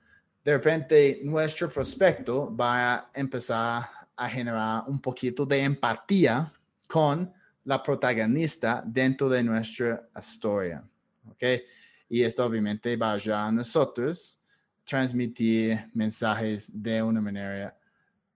de 0.43 0.51
repente 0.51 1.21
nuestro 1.23 1.69
prospecto 1.69 2.53
va 2.53 2.95
a 2.95 3.09
empezar 3.13 3.89
a 4.17 4.29
generar 4.29 4.83
un 4.87 4.99
poquito 4.99 5.45
de 5.45 5.63
empatía 5.63 6.51
con 6.85 7.31
la 7.63 7.81
protagonista 7.81 8.83
dentro 8.85 9.29
de 9.29 9.41
nuestra 9.41 10.05
historia. 10.19 10.83
¿ok? 11.29 11.43
Y 12.09 12.23
esto 12.23 12.43
obviamente 12.43 12.97
va 12.97 13.11
a 13.11 13.13
ayudar 13.13 13.47
a 13.47 13.51
nosotros 13.53 14.40
transmitir 14.91 15.89
mensajes 15.93 16.69
de 16.83 17.01
una 17.01 17.21
manera 17.21 17.73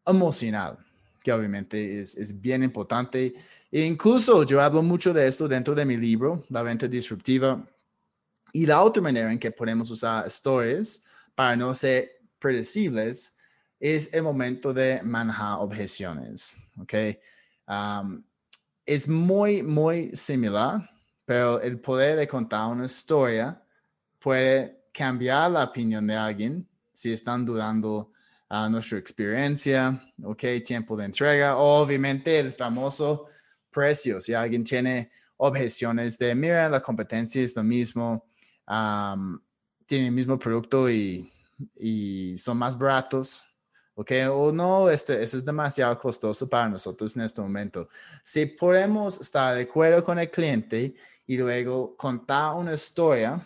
emocional, 0.06 0.78
que 1.22 1.34
obviamente 1.34 2.00
es, 2.00 2.16
es 2.16 2.40
bien 2.40 2.64
importante. 2.64 3.34
E 3.70 3.82
incluso 3.82 4.42
yo 4.44 4.62
hablo 4.62 4.82
mucho 4.82 5.14
de 5.14 5.28
esto 5.28 5.50
dentro 5.50 5.76
de 5.76 5.84
mi 5.84 5.98
libro, 5.98 6.46
La 6.48 6.62
venta 6.62 6.88
disruptiva. 6.88 7.62
Y 8.54 8.66
la 8.66 8.82
otra 8.82 9.04
manera 9.04 9.30
en 9.34 9.38
que 9.38 9.52
podemos 9.52 9.92
usar 9.92 10.28
stories 10.28 11.04
para 11.36 11.58
no 11.58 11.74
ser 11.74 12.22
predecibles 12.40 13.38
es 13.78 14.14
el 14.14 14.24
momento 14.24 14.74
de 14.74 15.04
manejar 15.04 15.58
objeciones. 15.60 16.56
¿ok? 16.80 16.94
Um, 17.68 18.24
es 18.86 19.10
muy, 19.10 19.62
muy 19.62 20.16
similar, 20.16 20.90
pero 21.26 21.60
el 21.60 21.82
poder 21.82 22.16
de 22.16 22.30
contar 22.30 22.68
una 22.68 22.86
historia 22.86 23.62
puede 24.20 24.85
cambiar 24.96 25.52
la 25.52 25.66
opinión 25.66 26.08
de 26.08 26.16
alguien 26.16 26.68
si 26.94 27.12
están 27.12 27.46
dudando 27.46 28.14
a 28.48 28.70
nuestra 28.70 28.98
experiencia, 28.98 30.02
ok, 30.24 30.44
tiempo 30.64 30.96
de 30.96 31.06
entrega, 31.06 31.58
obviamente 31.58 32.40
el 32.40 32.54
famoso 32.54 33.26
precio. 33.70 34.22
Si 34.22 34.34
alguien 34.34 34.64
tiene 34.64 35.12
objeciones 35.36 36.18
de, 36.18 36.34
mira, 36.34 36.70
la 36.70 36.80
competencia 36.80 37.44
es 37.44 37.54
lo 37.56 37.64
mismo, 37.64 38.26
tiene 39.86 40.06
el 40.08 40.14
mismo 40.14 40.40
producto 40.40 40.90
y, 40.90 41.30
y, 41.76 42.38
son 42.38 42.58
más 42.58 42.78
baratos, 42.78 43.44
ok, 43.96 44.12
o 44.32 44.52
no, 44.54 44.90
este, 44.90 45.22
eso 45.22 45.36
es 45.36 45.44
demasiado 45.44 46.00
costoso 46.00 46.48
para 46.48 46.70
nosotros 46.70 47.16
en 47.18 47.24
este 47.24 47.42
momento. 47.42 47.90
Si 48.24 48.46
podemos 48.46 49.20
estar 49.20 49.56
de 49.56 49.64
acuerdo 49.64 50.02
con 50.02 50.18
el 50.20 50.32
cliente 50.32 50.96
y 51.28 51.38
luego 51.38 51.98
contar 51.98 52.56
una 52.56 52.74
historia, 52.74 53.46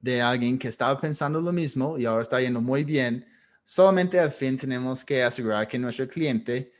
de 0.00 0.22
alguien 0.22 0.58
que 0.58 0.68
estaba 0.68 1.00
pensando 1.00 1.40
lo 1.40 1.52
mismo 1.52 1.98
y 1.98 2.04
ahora 2.04 2.22
está 2.22 2.40
yendo 2.40 2.60
muy 2.60 2.84
bien, 2.84 3.26
solamente 3.64 4.18
al 4.18 4.30
fin 4.30 4.56
tenemos 4.56 5.04
que 5.04 5.22
asegurar 5.22 5.66
que 5.66 5.78
nuestro 5.78 6.06
cliente 6.06 6.72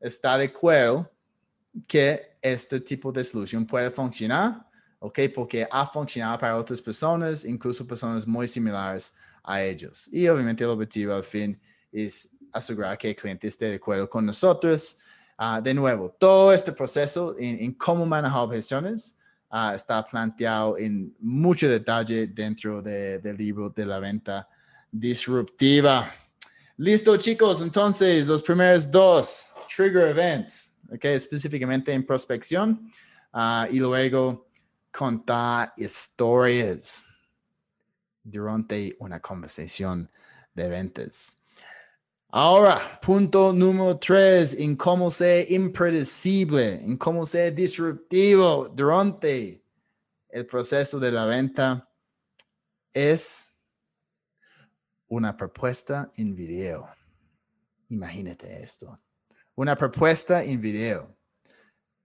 está 0.00 0.36
de 0.38 0.46
acuerdo 0.46 1.10
que 1.86 2.36
este 2.40 2.80
tipo 2.80 3.12
de 3.12 3.22
solución 3.22 3.66
puede 3.66 3.90
funcionar, 3.90 4.66
¿ok? 4.98 5.20
Porque 5.34 5.66
ha 5.70 5.86
funcionado 5.86 6.38
para 6.38 6.56
otras 6.56 6.82
personas, 6.82 7.44
incluso 7.44 7.86
personas 7.86 8.26
muy 8.26 8.48
similares 8.48 9.14
a 9.42 9.62
ellos. 9.62 10.08
Y 10.12 10.26
obviamente 10.28 10.64
el 10.64 10.70
objetivo 10.70 11.14
al 11.14 11.24
fin 11.24 11.60
es 11.90 12.36
asegurar 12.52 12.98
que 12.98 13.10
el 13.10 13.16
cliente 13.16 13.48
esté 13.48 13.66
de 13.66 13.76
acuerdo 13.76 14.08
con 14.08 14.26
nosotros. 14.26 14.98
Ah, 15.38 15.60
de 15.60 15.74
nuevo, 15.74 16.10
todo 16.10 16.52
este 16.52 16.72
proceso 16.72 17.36
en, 17.38 17.60
en 17.60 17.72
cómo 17.72 18.04
manejar 18.04 18.40
objeciones 18.40 19.18
Ah, 19.54 19.74
está 19.74 20.02
planteado 20.02 20.78
en 20.78 21.14
mucho 21.20 21.68
detalle 21.68 22.28
dentro 22.28 22.80
del 22.80 23.36
libro 23.36 23.68
de 23.68 23.84
la 23.84 23.98
venta 23.98 24.48
disruptiva. 24.90 26.10
Listo, 26.78 27.18
chicos. 27.18 27.60
Entonces, 27.60 28.26
los 28.28 28.40
primeros 28.40 28.90
dos 28.90 29.48
trigger 29.68 30.08
events, 30.08 30.78
okay, 30.90 31.16
específicamente 31.16 31.92
en 31.92 32.06
prospección 32.06 32.90
ah, 33.30 33.68
y 33.70 33.78
luego 33.78 34.48
contar 34.90 35.74
historias 35.76 37.06
durante 38.24 38.96
una 39.00 39.20
conversación 39.20 40.10
de 40.54 40.68
ventas. 40.68 41.41
Ahora, 42.34 42.98
punto 43.02 43.52
número 43.52 43.98
tres, 43.98 44.54
en 44.54 44.74
cómo 44.74 45.10
ser 45.10 45.52
impredecible, 45.52 46.82
en 46.82 46.96
cómo 46.96 47.26
ser 47.26 47.54
disruptivo 47.54 48.70
durante 48.74 49.62
el 50.30 50.46
proceso 50.46 50.98
de 50.98 51.12
la 51.12 51.26
venta, 51.26 51.86
es 52.90 53.54
una 55.08 55.36
propuesta 55.36 56.10
en 56.16 56.34
video. 56.34 56.88
Imagínate 57.90 58.62
esto. 58.62 58.98
Una 59.54 59.76
propuesta 59.76 60.42
en 60.42 60.58
video. 60.58 61.14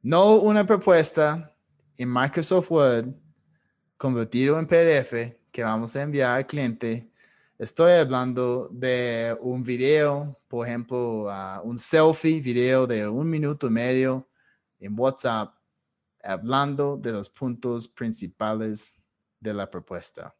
No 0.01 0.35
una 0.35 0.65
propuesta 0.65 1.55
en 1.95 2.11
Microsoft 2.11 2.69
Word 2.69 3.15
convertido 3.95 4.59
en 4.59 4.67
PDF 4.67 5.39
que 5.53 5.63
vamos 5.63 5.95
a 5.95 6.01
enviar 6.01 6.35
al 6.35 6.45
cliente 6.45 7.09
Estoy 7.59 7.93
hablando 7.93 8.69
de 8.71 9.35
un 9.41 9.63
video, 9.63 10.39
por 10.47 10.67
ejemplo, 10.67 11.23
uh, 11.23 11.67
un 11.67 11.75
selfie 11.75 12.39
video 12.39 12.85
de 12.85 13.07
un 13.07 13.27
minuto 13.27 13.65
y 13.65 13.71
medio 13.71 14.29
en 14.77 14.93
WhatsApp, 14.95 15.55
hablando 16.21 16.97
de 16.97 17.13
los 17.13 17.31
puntos 17.31 17.87
principales 17.87 19.01
de 19.39 19.55
la 19.55 19.67
propuesta. 19.67 20.35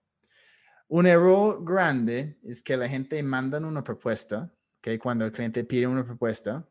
Un 0.89 1.08
error 1.08 1.65
grande 1.65 2.38
es 2.43 2.62
que 2.62 2.77
la 2.77 2.88
gente 2.88 3.23
manda 3.23 3.58
una 3.58 3.84
propuesta, 3.84 4.53
que 4.80 4.99
cuando 4.99 5.25
el 5.25 5.32
cliente 5.32 5.63
pide 5.63 5.88
una 5.88 6.06
propuesta, 6.06 6.69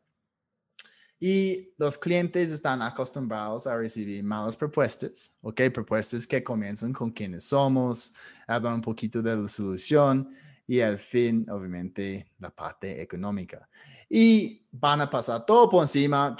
y 1.19 1.73
los 1.77 1.97
clientes 1.97 2.51
están 2.51 2.81
acostumbrados 2.81 3.65
a 3.65 3.75
recibir 3.75 4.23
malas 4.23 4.55
propuestas, 4.55 5.33
¿ok? 5.41 5.61
Propuestas 5.73 6.27
que 6.27 6.43
comienzan 6.43 6.93
con 6.93 7.11
quiénes 7.11 7.45
somos, 7.45 8.13
hablan 8.45 8.75
un 8.75 8.81
poquito 8.81 9.21
de 9.21 9.35
la 9.35 9.47
solución 9.47 10.29
y 10.67 10.79
al 10.79 10.99
fin, 10.99 11.47
obviamente, 11.49 12.31
la 12.39 12.51
parte 12.51 13.01
económica. 13.01 13.67
Y 14.09 14.63
van 14.71 15.01
a 15.01 15.09
pasar 15.09 15.45
todo 15.45 15.67
por 15.67 15.81
encima 15.81 16.35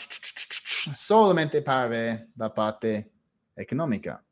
solamente 0.96 1.62
para 1.62 1.88
ver 1.88 2.28
la 2.36 2.54
parte 2.54 3.12
económica. 3.56 4.24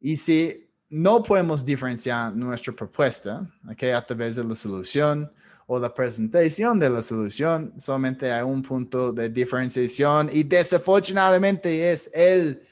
Y 0.00 0.16
si 0.16 0.68
no 0.88 1.22
podemos 1.22 1.64
diferenciar 1.64 2.34
nuestra 2.34 2.72
propuesta, 2.72 3.48
¿ok? 3.70 3.84
A 3.94 4.04
través 4.04 4.36
de 4.36 4.44
la 4.44 4.54
solución, 4.54 5.30
o 5.66 5.78
la 5.78 5.92
presentación 5.92 6.78
de 6.78 6.88
la 6.88 7.02
solución, 7.02 7.74
solamente 7.78 8.30
hay 8.30 8.42
un 8.42 8.62
punto 8.62 9.12
de 9.12 9.28
diferenciación 9.28 10.30
y 10.32 10.44
desafortunadamente 10.44 11.90
es 11.90 12.08
el 12.14 12.62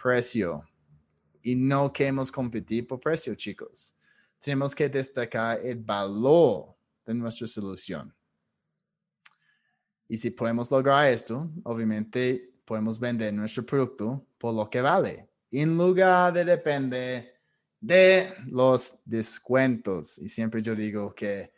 precio. 0.00 0.64
Y 1.42 1.54
no 1.54 1.92
queremos 1.92 2.32
competir 2.32 2.86
por 2.86 3.00
precio, 3.00 3.34
chicos. 3.34 3.94
Tenemos 4.38 4.74
que 4.74 4.88
destacar 4.88 5.60
el 5.62 5.76
valor 5.76 6.74
de 7.04 7.14
nuestra 7.14 7.46
solución. 7.46 8.14
Y 10.08 10.16
si 10.16 10.30
podemos 10.30 10.70
lograr 10.70 11.12
esto, 11.12 11.50
obviamente 11.64 12.50
podemos 12.64 12.98
vender 12.98 13.32
nuestro 13.34 13.64
producto 13.64 14.24
por 14.38 14.54
lo 14.54 14.70
que 14.70 14.80
vale, 14.80 15.28
en 15.50 15.76
lugar 15.76 16.32
de 16.32 16.44
depender 16.46 17.34
de 17.78 18.34
los 18.46 18.98
descuentos. 19.04 20.18
Y 20.18 20.30
siempre 20.30 20.62
yo 20.62 20.74
digo 20.74 21.14
que 21.14 21.52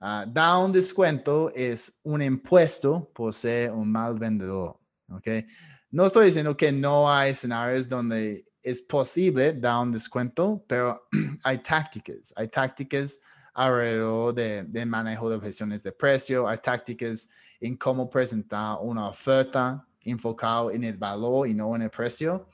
Uh, 0.00 0.26
da 0.26 0.58
un 0.58 0.72
descuento 0.72 1.50
es 1.54 2.00
un 2.02 2.20
impuesto 2.20 3.10
por 3.14 3.32
ser 3.32 3.70
un 3.70 3.90
mal 3.90 4.14
vendedor. 4.14 4.78
¿okay? 5.10 5.46
No 5.90 6.04
estoy 6.04 6.26
diciendo 6.26 6.56
que 6.56 6.70
no 6.72 7.10
hay 7.10 7.30
escenarios 7.30 7.88
donde 7.88 8.44
es 8.62 8.82
posible 8.82 9.52
dar 9.52 9.82
un 9.82 9.92
descuento, 9.92 10.64
pero 10.66 11.08
hay 11.44 11.58
tácticas, 11.58 12.32
hay 12.36 12.48
tácticas 12.48 13.20
alrededor 13.54 14.34
de, 14.34 14.64
de, 14.64 14.84
manejo 14.84 15.30
de 15.30 15.36
objeciones 15.36 15.82
de 15.82 15.92
precio, 15.92 16.48
hay 16.48 16.58
tácticas 16.58 17.30
en 17.60 17.76
cómo 17.76 18.10
presentar 18.10 18.78
una 18.80 19.08
oferta 19.08 19.86
enfocado 20.00 20.70
en 20.70 20.84
el 20.84 20.96
valor 20.96 21.48
y 21.48 21.54
no 21.54 21.74
en 21.76 21.82
el 21.82 21.90
precio. 21.90 22.48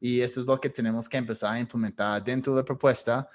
Y 0.00 0.20
eso 0.20 0.40
es 0.40 0.46
lo 0.46 0.58
que 0.58 0.70
tenemos 0.70 1.08
que 1.08 1.16
empezar 1.16 1.54
a 1.54 1.60
implementar 1.60 2.22
dentro 2.22 2.54
de 2.54 2.60
la 2.60 2.64
propuesta. 2.64 3.28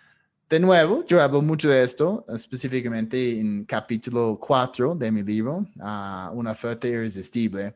De 0.54 0.60
nuevo, 0.60 1.04
yo 1.08 1.20
hablo 1.20 1.42
mucho 1.42 1.68
de 1.68 1.82
esto, 1.82 2.24
específicamente 2.30 3.39
en 3.39 3.66
capítulo 3.66 4.38
4 4.39 4.94
de 4.94 5.12
mi 5.12 5.24
libro, 5.24 5.66
uh, 5.78 6.30
Una 6.32 6.52
oferta 6.52 6.88
irresistible. 6.88 7.74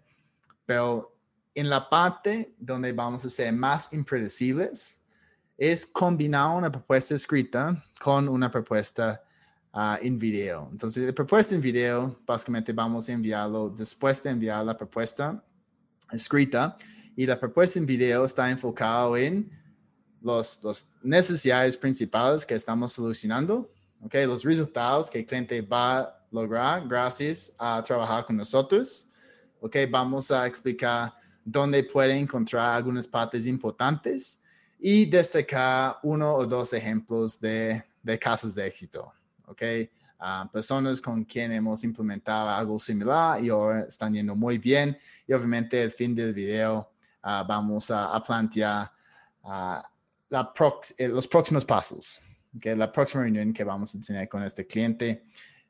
Pero 0.63 1.11
en 1.55 1.71
la 1.71 1.89
parte 1.89 2.53
donde 2.59 2.93
vamos 2.93 3.25
a 3.25 3.31
ser 3.31 3.51
más 3.51 3.91
impredecibles, 3.93 4.99
es 5.57 5.87
combinar 5.87 6.55
una 6.55 6.71
propuesta 6.71 7.15
escrita 7.15 7.83
con 7.99 8.29
una 8.29 8.51
propuesta 8.51 9.23
uh, 9.73 9.95
en 9.99 10.19
video. 10.19 10.69
Entonces, 10.71 11.03
la 11.03 11.13
propuesta 11.13 11.55
en 11.55 11.61
video, 11.61 12.19
básicamente 12.27 12.73
vamos 12.73 13.09
a 13.09 13.13
enviarlo 13.13 13.71
después 13.71 14.21
de 14.21 14.29
enviar 14.29 14.63
la 14.63 14.77
propuesta 14.77 15.43
escrita 16.11 16.77
y 17.15 17.25
la 17.25 17.39
propuesta 17.39 17.79
en 17.79 17.87
video 17.87 18.23
está 18.23 18.51
enfocado 18.51 19.17
en 19.17 19.49
los, 20.21 20.63
los 20.63 20.87
necesidades 21.01 21.77
principales 21.77 22.45
que 22.45 22.55
estamos 22.55 22.93
solucionando, 22.93 23.69
okay, 24.03 24.25
los 24.25 24.43
resultados 24.43 25.09
que 25.09 25.19
el 25.19 25.25
cliente 25.25 25.61
va 25.61 25.99
a 25.99 26.17
lograr 26.31 26.87
gracias 26.87 27.53
a 27.57 27.81
trabajar 27.81 28.25
con 28.25 28.37
nosotros. 28.37 29.07
Okay, 29.59 29.85
vamos 29.87 30.29
a 30.29 30.45
explicar 30.45 31.13
dónde 31.43 31.83
puede 31.83 32.15
encontrar 32.15 32.75
algunas 32.75 33.07
partes 33.07 33.47
importantes 33.47 34.43
y 34.79 35.05
destacar 35.05 35.97
uno 36.03 36.35
o 36.35 36.45
dos 36.45 36.73
ejemplos 36.73 37.39
de, 37.39 37.83
de 38.03 38.19
casos 38.19 38.53
de 38.53 38.67
éxito. 38.67 39.11
Okay, 39.47 39.89
uh, 40.19 40.47
personas 40.49 41.01
con 41.01 41.23
quien 41.23 41.51
hemos 41.53 41.83
implementado 41.83 42.49
algo 42.49 42.77
similar 42.77 43.43
y 43.43 43.49
ahora 43.49 43.85
están 43.87 44.13
yendo 44.13 44.35
muy 44.35 44.57
bien. 44.57 44.97
Y 45.25 45.33
obviamente 45.33 45.81
el 45.81 45.89
fin 45.89 46.13
del 46.13 46.33
video 46.33 46.91
uh, 47.23 47.47
vamos 47.47 47.89
a, 47.89 48.13
a 48.13 48.21
plantear 48.21 48.91
uh, 49.43 49.81
la 50.29 50.53
eh, 50.97 51.07
los 51.07 51.27
próximos 51.27 51.65
pasos, 51.65 52.21
okay, 52.55 52.75
la 52.75 52.91
próxima 52.91 53.23
reunión 53.23 53.53
que 53.53 53.63
vamos 53.63 53.95
a 53.95 54.01
tener 54.01 54.27
con 54.27 54.43
este 54.43 54.65
cliente. 54.65 55.23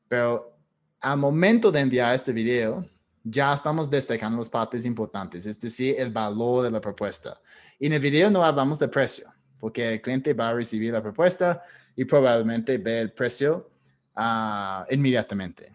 Pero 0.06 0.56
al 1.00 1.18
momento 1.18 1.70
de 1.70 1.80
enviar 1.80 2.14
este 2.14 2.32
video, 2.32 2.84
ya 3.22 3.52
estamos 3.52 3.90
destacando 3.90 4.38
las 4.38 4.48
partes 4.48 4.84
importantes, 4.84 5.46
es 5.46 5.60
decir, 5.60 5.96
el 5.98 6.10
valor 6.10 6.64
de 6.64 6.70
la 6.70 6.80
propuesta. 6.80 7.40
Y 7.78 7.86
en 7.86 7.92
el 7.92 8.00
video 8.00 8.30
no 8.30 8.44
hablamos 8.44 8.78
de 8.78 8.88
precio, 8.88 9.32
porque 9.58 9.94
el 9.94 10.00
cliente 10.00 10.32
va 10.32 10.48
a 10.48 10.54
recibir 10.54 10.92
la 10.92 11.02
propuesta 11.02 11.62
y 11.94 12.04
probablemente 12.04 12.78
ve 12.78 13.00
el 13.00 13.12
precio 13.12 13.70
uh, 14.16 14.92
inmediatamente. 14.92 15.72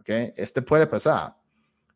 ¿Ok? 0.00 0.08
Este 0.36 0.62
puede 0.62 0.86
pasar. 0.86 1.36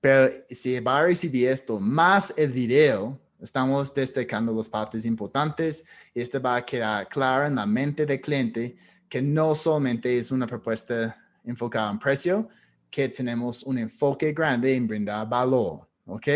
Pero 0.00 0.32
si 0.50 0.80
va 0.80 1.00
a 1.00 1.04
recibir 1.04 1.48
esto 1.48 1.78
más 1.78 2.34
el 2.36 2.50
video, 2.50 3.20
estamos 3.42 3.94
destacando 3.94 4.52
las 4.52 4.68
partes 4.68 5.04
importantes 5.04 5.86
y 6.14 6.20
este 6.20 6.38
va 6.38 6.56
a 6.56 6.64
quedar 6.64 7.08
claro 7.08 7.46
en 7.46 7.54
la 7.54 7.66
mente 7.66 8.06
del 8.06 8.20
cliente 8.20 8.76
que 9.08 9.20
no 9.20 9.54
solamente 9.54 10.16
es 10.16 10.30
una 10.30 10.46
propuesta 10.46 11.16
enfocada 11.44 11.90
en 11.90 11.98
precio, 11.98 12.48
que 12.90 13.08
tenemos 13.08 13.62
un 13.62 13.78
enfoque 13.78 14.32
grande 14.32 14.74
en 14.74 14.86
brindar 14.86 15.28
valor, 15.28 15.88
¿ok? 16.06 16.28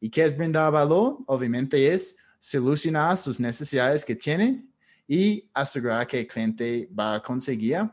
¿Y 0.00 0.08
qué 0.08 0.24
es 0.24 0.36
brindar 0.36 0.72
valor? 0.72 1.18
Obviamente 1.26 1.92
es 1.92 2.16
solucionar 2.38 3.16
sus 3.16 3.38
necesidades 3.38 4.04
que 4.04 4.16
tiene 4.16 4.66
y 5.06 5.48
asegurar 5.52 6.06
que 6.06 6.20
el 6.20 6.26
cliente 6.26 6.88
va 6.98 7.14
a 7.14 7.22
conseguir 7.22 7.88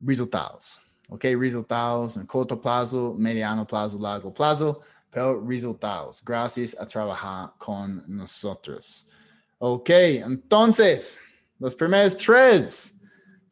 resultados, 0.00 0.80
¿ok? 1.08 1.24
Resultados 1.38 2.16
en 2.16 2.26
corto 2.26 2.60
plazo, 2.60 3.14
mediano 3.18 3.66
plazo, 3.66 3.98
largo 3.98 4.32
plazo, 4.32 4.80
pero 5.14 5.40
resultados 5.46 6.20
gracias 6.24 6.76
a 6.78 6.84
trabajar 6.84 7.52
con 7.56 8.02
nosotros. 8.08 9.08
Ok, 9.58 9.88
entonces, 9.90 11.20
los 11.60 11.72
primeros 11.72 12.16
tres 12.16 12.96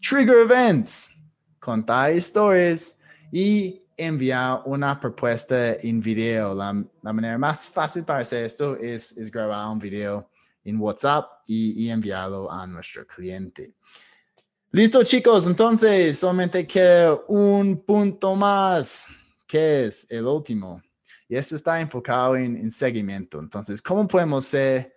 trigger 0.01 0.38
events 0.38 1.11
contar 1.61 2.16
historias 2.16 2.98
y 3.31 3.81
enviar 3.96 4.62
una 4.64 4.98
propuesta 4.98 5.75
en 5.75 6.01
video. 6.01 6.53
La, 6.53 6.72
manera 7.12 7.38
más 7.38 7.66
fácil 7.66 8.03
para 8.03 8.20
hacer 8.20 8.44
esto 8.44 8.77
es, 8.77 9.16
es 9.16 9.31
grabar 9.31 9.68
un 9.68 9.79
video 9.79 10.29
en 10.64 10.81
WhatsApp 10.81 11.42
y, 11.46 11.85
y, 11.85 11.90
enviarlo 11.90 12.51
a 12.51 12.66
nuestro 12.66 13.07
cliente. 13.07 13.75
Listo, 14.72 15.05
chicos. 15.05 15.46
Entonces, 15.46 16.18
solamente 16.18 16.66
queda 16.66 17.20
un 17.29 17.85
punto 17.85 18.35
más, 18.35 19.07
que 19.46 19.87
es 19.87 20.07
el 20.11 20.27
último. 20.27 20.83
Y 21.33 21.37
este 21.37 21.55
está 21.55 21.81
enfocado 21.81 22.37
en, 22.37 22.59
en 22.59 22.71
seguimiento. 22.71 23.40
Entonces, 23.40 23.81
¿cómo 23.81 24.07
podemos 24.07 24.45
ser 24.45 24.95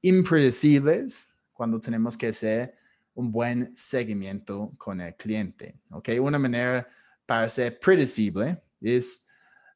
impredecibles 0.00 1.30
cuando 1.52 1.78
tenemos 1.78 2.16
que 2.16 2.32
ser 2.32 2.74
un 3.12 3.30
buen 3.30 3.70
seguimiento 3.76 4.72
con 4.78 4.98
el 4.98 5.14
cliente. 5.14 5.78
¿ok? 5.90 6.08
Una 6.22 6.38
manera 6.38 6.88
para 7.26 7.46
ser 7.50 7.78
predecible 7.78 8.62
es, 8.80 9.26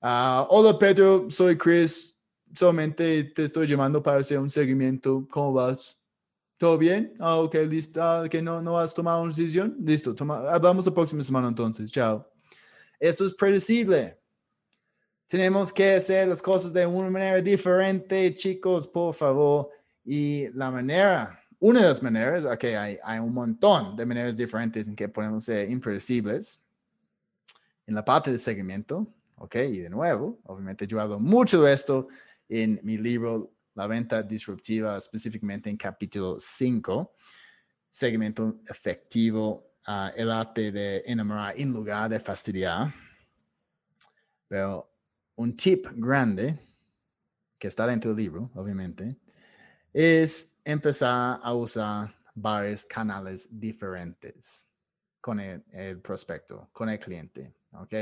uh, 0.00 0.46
hola 0.48 0.78
Pedro, 0.78 1.30
soy 1.30 1.59
Chris, 1.59 2.18
solamente 2.54 3.24
te 3.24 3.44
estoy 3.44 3.66
llamando 3.66 4.02
para 4.02 4.20
hacer 4.20 4.38
un 4.38 4.48
seguimiento. 4.48 5.28
¿Cómo 5.30 5.52
vas? 5.52 6.00
¿Todo 6.57 6.78
bien? 6.78 7.12
Ah, 7.18 7.37
ok, 7.37 7.54
listo. 7.68 8.02
Ah, 8.02 8.26
no, 8.42 8.62
no 8.62 8.78
has 8.78 8.94
tomado 8.94 9.20
una 9.20 9.28
decisión. 9.28 9.76
Listo, 9.78 10.14
toma, 10.14 10.48
hablamos 10.50 10.87
la 10.87 10.94
próxima 10.94 11.22
semana 11.22 11.48
entonces. 11.48 11.90
Chao. 11.90 12.26
Esto 12.98 13.26
es 13.26 13.35
predecible. 13.35 14.23
Tenemos 15.34 15.72
que 15.72 15.96
hacer 15.96 16.28
las 16.28 16.40
cosas 16.40 16.72
de 16.72 16.86
una 16.86 17.10
manera 17.10 17.40
diferente, 17.40 18.32
chicos, 18.34 18.86
por 18.86 19.12
favor. 19.12 19.68
Y 20.04 20.48
la 20.50 20.70
manera 20.70 21.42
una 21.58 21.80
de 21.80 21.88
las 21.88 22.00
maneras, 22.00 22.44
ok, 22.44 22.62
hay, 22.62 22.98
hay 23.02 23.18
un 23.18 23.34
montón 23.34 23.96
de 23.96 24.06
maneras 24.06 24.36
diferentes 24.36 24.86
en 24.86 24.94
que 24.94 25.08
podemos 25.08 25.42
ser 25.42 25.68
impredecibles. 25.68 26.64
En 27.84 27.96
la 27.96 28.04
parte 28.04 28.30
de 28.30 28.38
seguimiento, 28.38 29.12
ok, 29.34 29.56
y 29.56 29.78
de 29.78 29.90
nuevo, 29.90 30.38
obviamente 30.44 30.86
yo 30.86 31.00
hablo 31.00 31.18
mucho 31.18 31.62
de 31.62 31.72
esto 31.72 32.06
en 32.48 32.78
mi 32.84 32.96
libro 32.96 33.50
La 33.74 33.88
venta 33.88 34.22
disruptiva, 34.22 34.96
específicamente 34.98 35.68
en 35.68 35.76
capítulo 35.76 36.36
5, 36.38 37.12
seguimiento 37.90 38.60
efectivo, 38.68 39.72
uh, 39.88 40.14
el 40.14 40.30
arte 40.30 40.70
de 40.70 41.02
enamorar 41.04 41.54
en 41.56 41.72
lugar 41.72 42.08
de 42.08 42.20
fastidiar. 42.20 42.94
Pero 44.46 44.93
un 45.36 45.56
tip 45.56 45.86
grande 45.94 46.58
que 47.58 47.68
está 47.68 47.86
dentro 47.86 48.10
del 48.14 48.24
libro, 48.24 48.50
obviamente, 48.54 49.16
es 49.92 50.56
empezar 50.64 51.40
a 51.42 51.52
usar 51.54 52.14
varios 52.34 52.84
canales 52.84 53.48
diferentes 53.50 54.68
con 55.20 55.40
el, 55.40 56.00
prospecto, 56.00 56.68
con 56.72 56.88
el 56.88 56.98
cliente. 56.98 57.54
¿ok? 57.72 57.94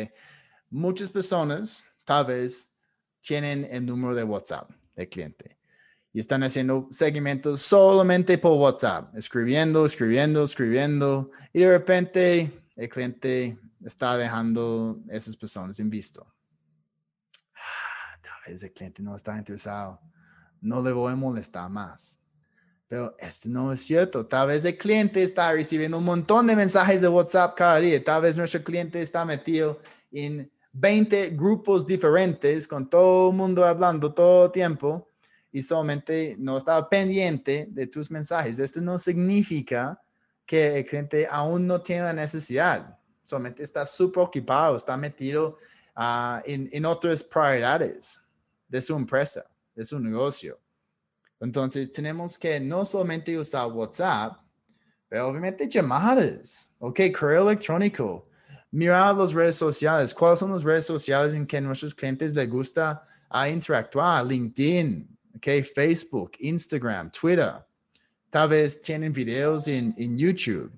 Muchas 0.70 1.08
personas 1.10 1.84
tal 2.04 2.26
vez 2.26 2.74
tienen 3.20 3.68
el 3.70 3.86
número 3.86 4.14
de 4.14 4.24
WhatsApp 4.24 4.70
del 4.96 5.08
cliente 5.08 5.58
y 6.12 6.20
están 6.20 6.42
haciendo 6.42 6.88
seguimientos 6.90 7.62
solamente 7.62 8.36
por 8.38 8.58
WhatsApp, 8.58 9.14
escribiendo, 9.16 9.86
escribiendo, 9.86 10.42
escribiendo 10.42 11.30
y 11.52 11.60
de 11.60 11.70
repente 11.70 12.64
el 12.76 12.88
cliente 12.88 13.58
está 13.84 14.16
dejando 14.16 15.00
esas 15.08 15.36
personas 15.36 15.78
en 15.78 15.88
visto. 15.88 16.26
Ah, 18.44 18.50
el 18.50 18.72
cliente 18.72 19.02
no 19.02 19.14
está 19.14 19.36
interesado. 19.36 20.00
No 20.60 20.82
le 20.82 20.92
voy 20.92 21.12
a 21.12 21.16
molestar 21.16 21.68
más. 21.70 22.18
Pero 22.88 23.16
esto 23.18 23.48
no 23.48 23.72
es 23.72 23.80
cierto. 23.80 24.26
Tal 24.26 24.48
vez 24.48 24.64
el 24.64 24.76
cliente 24.76 25.22
está 25.22 25.52
recibiendo 25.52 25.98
un 25.98 26.04
montón 26.04 26.46
de 26.46 26.56
mensajes 26.56 27.00
de 27.00 27.08
WhatsApp 27.08 27.56
cada 27.56 27.78
día. 27.78 28.02
Tal 28.02 28.22
vez 28.22 28.36
nuestro 28.36 28.62
cliente 28.62 29.00
está 29.00 29.24
metido 29.24 29.80
en 30.10 30.50
20 30.72 31.30
grupos 31.30 31.86
diferentes 31.86 32.66
con 32.66 32.88
todo 32.88 33.30
el 33.30 33.36
mundo 33.36 33.64
hablando 33.64 34.12
todo 34.12 34.46
el 34.46 34.52
tiempo 34.52 35.08
y 35.50 35.62
solamente 35.62 36.34
no 36.38 36.56
está 36.56 36.88
pendiente 36.88 37.66
de 37.70 37.86
tus 37.86 38.10
mensajes. 38.10 38.58
Esto 38.58 38.80
no 38.80 38.98
significa 38.98 40.00
que 40.44 40.78
el 40.78 40.86
cliente 40.86 41.26
aún 41.30 41.66
no 41.66 41.80
tiene 41.80 42.04
la 42.04 42.12
necesidad. 42.12 42.98
Solamente 43.22 43.62
está 43.62 43.86
súper 43.86 44.24
ocupado, 44.24 44.76
está 44.76 44.96
metido 44.96 45.58
uh, 45.96 46.40
en, 46.44 46.68
en 46.72 46.84
otras 46.84 47.22
prioridades 47.22 48.22
de 48.72 48.80
su 48.80 48.96
empresa, 48.96 49.44
de 49.74 49.84
su 49.84 50.00
negocio. 50.00 50.58
Entonces 51.38 51.92
tenemos 51.92 52.38
que 52.38 52.58
no 52.58 52.86
solamente 52.86 53.38
usar 53.38 53.66
WhatsApp, 53.70 54.38
pero 55.10 55.28
obviamente 55.28 55.68
llamadas, 55.68 56.74
ok, 56.78 57.00
correo 57.18 57.50
electrónico, 57.50 58.30
mirar 58.70 59.14
las 59.14 59.34
redes 59.34 59.56
sociales, 59.56 60.14
cuáles 60.14 60.38
son 60.38 60.52
las 60.52 60.62
redes 60.62 60.86
sociales 60.86 61.34
en 61.34 61.46
que 61.46 61.60
nuestros 61.60 61.94
clientes 61.94 62.34
les 62.34 62.48
gusta 62.48 63.06
a 63.28 63.46
interactuar, 63.46 64.24
LinkedIn, 64.24 65.18
okay, 65.36 65.62
Facebook, 65.62 66.32
Instagram, 66.38 67.10
Twitter. 67.10 67.52
Tal 68.30 68.48
vez 68.48 68.80
tienen 68.80 69.12
videos 69.12 69.68
en, 69.68 69.94
en 69.98 70.16
YouTube, 70.16 70.72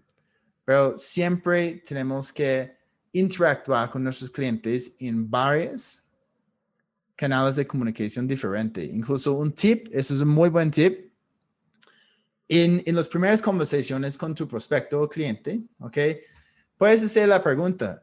pero 0.65 0.99
siempre 0.99 1.81
tenemos 1.87 2.33
que 2.33 2.77
interactuar 3.13 3.89
con 3.89 4.03
nuestros 4.03 4.31
clientes 4.31 4.97
en 4.99 5.31
varios 5.31 6.04
canales 7.17 7.57
de 7.57 7.67
comunicación 7.67 8.27
diferentes. 8.27 8.85
Incluso 8.85 9.35
un 9.35 9.53
tip, 9.53 9.89
eso 9.93 10.15
es 10.15 10.21
un 10.21 10.29
muy 10.29 10.49
buen 10.49 10.71
tip. 10.71 11.13
En, 12.49 12.83
en 12.85 12.95
las 12.95 13.09
primeras 13.09 13.41
conversaciones 13.41 14.19
con 14.19 14.35
tu 14.35 14.47
prospecto 14.47 15.01
o 15.01 15.09
cliente, 15.09 15.63
¿ok? 15.79 15.99
Puedes 16.77 17.03
hacer 17.05 17.29
la 17.29 17.43
pregunta, 17.43 18.03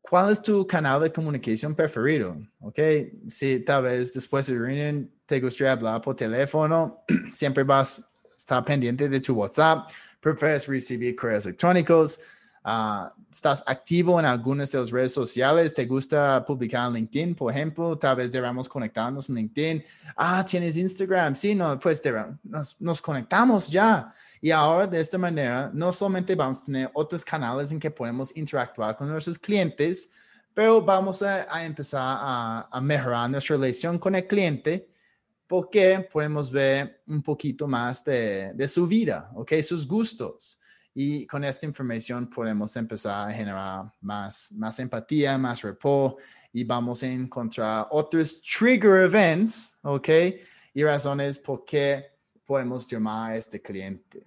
¿cuál 0.00 0.32
es 0.32 0.42
tu 0.42 0.66
canal 0.66 1.00
de 1.00 1.10
comunicación 1.10 1.74
preferido? 1.74 2.36
¿Ok? 2.60 2.78
Si 3.26 3.60
tal 3.60 3.84
vez 3.84 4.12
después 4.12 4.46
de 4.46 4.58
reunión 4.58 5.10
te 5.26 5.40
gustaría 5.40 5.72
hablar 5.72 6.00
por 6.02 6.14
teléfono, 6.14 7.02
siempre 7.32 7.64
vas 7.64 8.00
a 8.00 8.36
estar 8.36 8.64
pendiente 8.64 9.08
de 9.08 9.20
tu 9.20 9.34
WhatsApp, 9.34 9.90
prefieres 10.20 10.66
recibir 10.68 11.16
correos 11.16 11.46
electrónicos, 11.46 12.20
Uh, 12.64 13.10
estás 13.30 13.62
activo 13.66 14.18
en 14.18 14.24
algunas 14.24 14.72
de 14.72 14.78
las 14.78 14.90
redes 14.90 15.12
sociales, 15.12 15.74
te 15.74 15.84
gusta 15.84 16.42
publicar 16.46 16.86
en 16.88 16.94
LinkedIn, 16.94 17.34
por 17.34 17.52
ejemplo, 17.52 17.98
tal 17.98 18.16
vez 18.16 18.32
debamos 18.32 18.70
conectarnos 18.70 19.28
en 19.28 19.34
LinkedIn. 19.34 19.84
Ah, 20.16 20.42
tienes 20.48 20.78
Instagram, 20.78 21.34
sí, 21.34 21.54
no, 21.54 21.78
pues 21.78 22.02
nos, 22.42 22.80
nos, 22.80 23.02
conectamos 23.02 23.68
ya. 23.68 24.14
Y 24.40 24.50
ahora 24.50 24.86
de 24.86 24.98
esta 24.98 25.18
manera, 25.18 25.70
no 25.74 25.92
solamente 25.92 26.34
vamos 26.34 26.62
a 26.62 26.66
tener 26.66 26.90
otros 26.94 27.22
canales 27.22 27.70
en 27.70 27.78
que 27.78 27.90
podemos 27.90 28.34
interactuar 28.34 28.96
con 28.96 29.10
nuestros 29.10 29.38
clientes, 29.38 30.10
pero 30.54 30.80
vamos 30.80 31.22
a, 31.22 31.46
a 31.54 31.64
empezar 31.66 32.00
a, 32.18 32.68
a 32.70 32.80
mejorar 32.80 33.28
nuestra 33.28 33.56
relación 33.56 33.98
con 33.98 34.14
el 34.14 34.26
cliente 34.26 34.88
porque 35.46 36.08
podemos 36.10 36.50
ver 36.50 37.02
un 37.06 37.22
poquito 37.22 37.68
más 37.68 38.02
de, 38.04 38.52
de 38.54 38.66
su 38.66 38.86
vida, 38.86 39.30
¿ok? 39.34 39.52
Sus 39.62 39.86
gustos. 39.86 40.60
Y 40.94 41.26
con 41.26 41.44
esta 41.44 41.66
información 41.66 42.30
podemos 42.30 42.76
empezar 42.76 43.28
a 43.28 43.32
generar 43.32 43.92
más, 44.00 44.52
más 44.52 44.78
empatía, 44.78 45.36
más 45.36 45.62
rapport 45.62 46.18
y 46.52 46.62
vamos 46.62 47.02
a 47.02 47.08
encontrar 47.08 47.88
otros 47.90 48.40
trigger 48.40 49.02
events, 49.04 49.76
¿ok? 49.82 50.08
Y 50.72 50.84
razones 50.84 51.36
por 51.36 51.64
qué 51.64 52.06
podemos 52.46 52.86
llamar 52.86 53.32
a 53.32 53.36
este 53.36 53.60
cliente. 53.60 54.22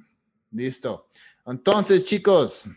Listo. 0.51 1.07
Entonces, 1.45 2.05
chicos, 2.05 2.69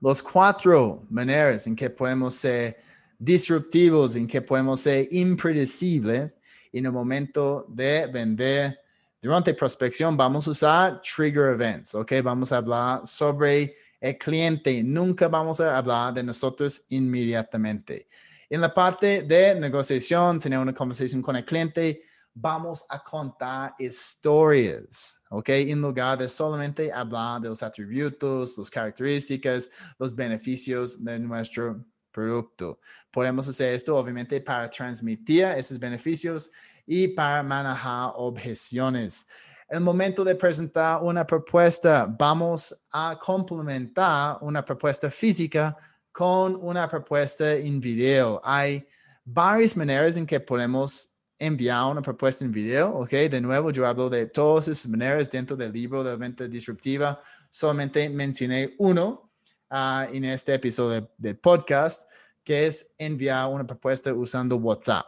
los 0.00 0.22
cuatro 0.22 1.04
maneras 1.10 1.66
en 1.66 1.76
que 1.76 1.90
podemos 1.90 2.34
ser 2.34 2.78
disruptivos, 3.18 4.16
en 4.16 4.26
que 4.26 4.40
podemos 4.40 4.80
ser 4.80 5.08
impredecibles 5.10 6.36
en 6.72 6.86
el 6.86 6.92
momento 6.92 7.66
de 7.68 8.06
vender 8.06 8.80
durante 9.24 9.54
prospección 9.54 10.18
vamos 10.18 10.46
a 10.46 10.50
usar 10.50 11.00
trigger 11.00 11.54
events, 11.54 11.94
¿ok? 11.94 12.12
Vamos 12.22 12.52
a 12.52 12.58
hablar 12.58 13.06
sobre 13.06 13.74
el 13.98 14.18
cliente, 14.18 14.82
nunca 14.82 15.28
vamos 15.28 15.60
a 15.60 15.78
hablar 15.78 16.12
de 16.12 16.22
nosotros 16.22 16.84
inmediatamente. 16.90 18.06
En 18.50 18.60
la 18.60 18.74
parte 18.74 19.22
de 19.22 19.58
negociación, 19.58 20.38
tener 20.38 20.58
una 20.58 20.74
conversación 20.74 21.22
con 21.22 21.36
el 21.36 21.44
cliente, 21.46 22.02
vamos 22.34 22.84
a 22.90 23.02
contar 23.02 23.74
historias, 23.78 25.22
¿ok? 25.30 25.48
En 25.48 25.80
lugar 25.80 26.18
de 26.18 26.28
solamente 26.28 26.92
hablar 26.92 27.40
de 27.40 27.48
los 27.48 27.62
atributos, 27.62 28.58
las 28.58 28.68
características, 28.68 29.70
los 29.98 30.14
beneficios 30.14 31.02
de 31.02 31.18
nuestro 31.18 31.82
producto. 32.10 32.78
Podemos 33.10 33.48
hacer 33.48 33.72
esto, 33.72 33.96
obviamente, 33.96 34.38
para 34.42 34.68
transmitir 34.68 35.46
esos 35.56 35.78
beneficios 35.78 36.50
y 36.86 37.08
para 37.08 37.42
manejar 37.42 38.12
objeciones. 38.16 39.28
El 39.68 39.80
momento 39.80 40.24
de 40.24 40.34
presentar 40.34 41.02
una 41.02 41.26
propuesta, 41.26 42.06
vamos 42.06 42.84
a 42.92 43.18
complementar 43.18 44.38
una 44.40 44.64
propuesta 44.64 45.10
física 45.10 45.76
con 46.12 46.56
una 46.56 46.88
propuesta 46.88 47.54
en 47.54 47.80
video. 47.80 48.40
Hay 48.44 48.86
varias 49.24 49.76
maneras 49.76 50.16
en 50.16 50.26
que 50.26 50.38
podemos 50.38 51.16
enviar 51.38 51.84
una 51.86 52.02
propuesta 52.02 52.44
en 52.44 52.52
video, 52.52 52.90
¿ok? 52.90 53.10
De 53.10 53.40
nuevo, 53.40 53.70
yo 53.70 53.86
hablo 53.86 54.08
de 54.08 54.26
todas 54.26 54.68
esas 54.68 54.88
maneras 54.90 55.30
dentro 55.30 55.56
del 55.56 55.72
libro 55.72 56.04
de 56.04 56.14
venta 56.16 56.46
disruptiva. 56.46 57.20
Solamente 57.48 58.08
mencioné 58.08 58.74
uno 58.78 59.32
ah, 59.70 60.06
en 60.12 60.24
este 60.26 60.54
episodio 60.54 61.10
de 61.16 61.34
podcast, 61.34 62.08
que 62.44 62.66
es 62.66 62.92
enviar 62.98 63.48
una 63.48 63.66
propuesta 63.66 64.12
usando 64.12 64.56
WhatsApp 64.56 65.06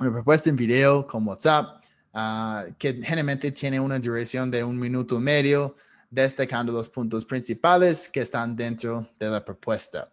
una 0.00 0.12
propuesta 0.12 0.50
en 0.50 0.56
video 0.56 1.06
con 1.06 1.26
WhatsApp, 1.26 1.82
ah, 2.14 2.66
que 2.78 2.94
generalmente 2.94 3.52
tiene 3.52 3.78
una 3.78 3.98
duración 3.98 4.50
de 4.50 4.64
un 4.64 4.78
minuto 4.78 5.16
y 5.16 5.20
medio, 5.20 5.76
destacando 6.10 6.72
los 6.72 6.88
puntos 6.88 7.24
principales 7.24 8.08
que 8.08 8.20
están 8.20 8.54
dentro 8.54 9.08
de 9.18 9.28
la 9.28 9.44
propuesta. 9.44 10.10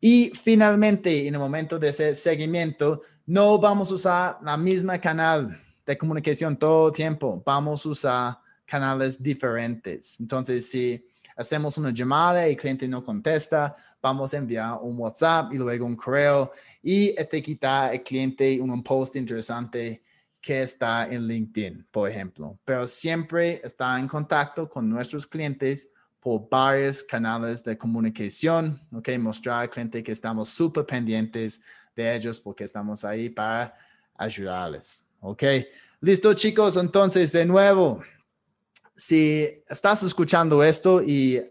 Y 0.00 0.32
finalmente, 0.34 1.26
en 1.26 1.34
el 1.34 1.40
momento 1.40 1.78
de 1.78 1.88
ese 1.88 2.14
seguimiento, 2.14 3.02
no 3.26 3.58
vamos 3.58 3.90
a 3.90 3.94
usar 3.94 4.38
la 4.42 4.56
misma 4.56 4.98
canal 4.98 5.60
de 5.86 5.96
comunicación 5.96 6.56
todo 6.56 6.88
el 6.88 6.92
tiempo, 6.92 7.42
vamos 7.44 7.86
a 7.86 7.88
usar 7.88 8.38
canales 8.66 9.22
diferentes. 9.22 10.18
Entonces, 10.20 10.68
si 10.68 11.04
hacemos 11.36 11.78
una 11.78 11.90
llamada 11.90 12.46
y 12.46 12.52
el 12.52 12.56
cliente 12.56 12.86
no 12.88 13.04
contesta, 13.04 13.74
vamos 14.00 14.34
a 14.34 14.38
enviar 14.38 14.78
un 14.82 14.98
WhatsApp 14.98 15.52
y 15.52 15.58
luego 15.58 15.86
un 15.86 15.96
correo 15.96 16.52
y 16.82 17.08
etiquetar 17.18 17.90
al 17.92 18.02
cliente 18.02 18.52
en 18.54 18.70
un 18.70 18.82
post 18.82 19.16
interesante 19.16 20.02
que 20.40 20.62
está 20.62 21.06
en 21.06 21.26
LinkedIn, 21.26 21.86
por 21.90 22.10
ejemplo. 22.10 22.58
Pero 22.64 22.86
siempre 22.86 23.60
está 23.62 23.98
en 23.98 24.08
contacto 24.08 24.68
con 24.68 24.88
nuestros 24.88 25.26
clientes 25.26 25.94
por 26.18 26.48
varios 26.48 27.04
canales 27.04 27.62
de 27.62 27.78
comunicación, 27.78 28.80
¿ok? 28.92 29.10
Mostrar 29.18 29.62
al 29.62 29.70
cliente 29.70 30.02
que 30.02 30.12
estamos 30.12 30.48
súper 30.48 30.84
pendientes 30.84 31.62
de 31.94 32.14
ellos 32.14 32.40
porque 32.40 32.64
estamos 32.64 33.04
ahí 33.04 33.28
para 33.28 33.74
ayudarles, 34.16 35.08
¿ok? 35.20 35.42
Listo, 36.00 36.34
chicos. 36.34 36.76
Entonces, 36.76 37.30
de 37.30 37.44
nuevo, 37.44 38.02
si 38.94 39.48
estás 39.68 40.02
escuchando 40.02 40.62
esto 40.62 41.02
y 41.02 41.42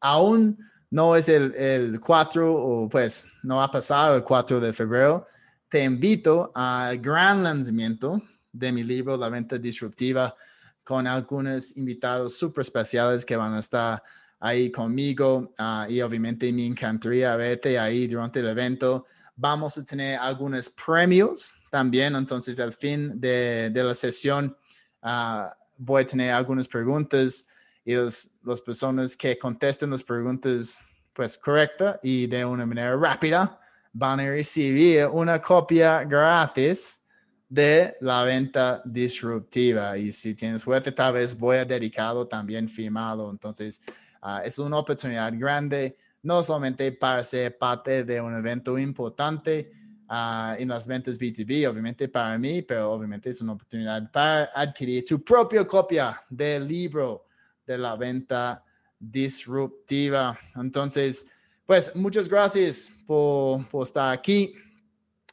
aún 0.00 0.58
no 0.90 1.16
es 1.16 1.28
el, 1.28 1.54
el 1.54 2.00
4 2.00 2.54
o 2.54 2.88
pues 2.88 3.26
no 3.42 3.62
ha 3.62 3.70
pasado 3.70 4.16
el 4.16 4.22
4 4.22 4.60
de 4.60 4.72
febrero, 4.72 5.26
te 5.68 5.84
invito 5.84 6.50
al 6.54 6.98
gran 6.98 7.42
lanzamiento 7.42 8.22
de 8.52 8.72
mi 8.72 8.82
libro 8.82 9.16
La 9.16 9.28
Venta 9.28 9.58
Disruptiva 9.58 10.34
con 10.82 11.06
algunos 11.06 11.76
invitados 11.76 12.36
súper 12.38 12.62
especiales 12.62 13.24
que 13.26 13.36
van 13.36 13.52
a 13.52 13.58
estar 13.58 14.02
ahí 14.40 14.70
conmigo 14.70 15.52
ah, 15.58 15.86
y 15.88 16.00
obviamente 16.00 16.50
me 16.52 16.64
encantaría 16.64 17.36
verte 17.36 17.78
ahí 17.78 18.06
durante 18.06 18.40
el 18.40 18.48
evento. 18.48 19.06
Vamos 19.36 19.76
a 19.76 19.84
tener 19.84 20.18
algunos 20.18 20.70
premios 20.70 21.54
también, 21.70 22.16
entonces 22.16 22.58
al 22.58 22.72
fin 22.72 23.20
de, 23.20 23.70
de 23.72 23.84
la 23.84 23.94
sesión 23.94 24.56
uh, 25.02 25.46
voy 25.78 26.02
a 26.02 26.06
tener 26.06 26.32
algunas 26.32 26.68
preguntas 26.68 27.48
y 27.84 27.94
las 27.94 28.60
personas 28.64 29.16
que 29.16 29.38
contesten 29.38 29.90
las 29.90 30.02
preguntas 30.02 30.86
pues 31.14 31.38
correcta 31.38 31.98
y 32.02 32.26
de 32.26 32.44
una 32.44 32.66
manera 32.66 32.94
rápida 32.94 33.58
van 33.92 34.20
a 34.20 34.28
recibir 34.28 35.06
una 35.06 35.40
copia 35.40 36.04
gratis 36.04 37.06
de 37.48 37.96
la 38.00 38.24
venta 38.24 38.82
disruptiva. 38.84 39.96
Y 39.96 40.12
si 40.12 40.34
tienes 40.34 40.62
suerte 40.62 40.92
tal 40.92 41.14
vez 41.14 41.36
voy 41.36 41.56
a 41.56 41.64
dedicarlo 41.64 42.26
también 42.26 42.68
firmado. 42.68 43.30
Entonces 43.30 43.82
ah, 44.20 44.42
es 44.44 44.58
una 44.58 44.76
oportunidad 44.76 45.32
grande 45.34 45.96
no 46.22 46.42
solamente 46.42 46.92
para 46.92 47.22
ser 47.22 47.56
parte 47.56 48.04
de 48.04 48.20
un 48.20 48.36
evento 48.36 48.78
importante 48.78 49.70
uh, 50.08 50.54
en 50.58 50.68
las 50.68 50.86
ventas 50.86 51.18
B2B, 51.18 51.68
obviamente 51.68 52.08
para 52.08 52.38
mí, 52.38 52.62
pero 52.62 52.92
obviamente 52.92 53.30
es 53.30 53.40
una 53.40 53.52
oportunidad 53.52 54.10
para 54.10 54.50
adquirir 54.54 55.04
tu 55.04 55.22
propia 55.22 55.66
copia 55.66 56.22
del 56.28 56.66
libro 56.66 57.26
de 57.66 57.78
la 57.78 57.96
venta 57.96 58.64
disruptiva. 58.98 60.38
Entonces, 60.56 61.26
pues 61.66 61.94
muchas 61.94 62.28
gracias 62.28 62.90
por, 63.06 63.66
estar 63.82 64.12
aquí. 64.12 64.54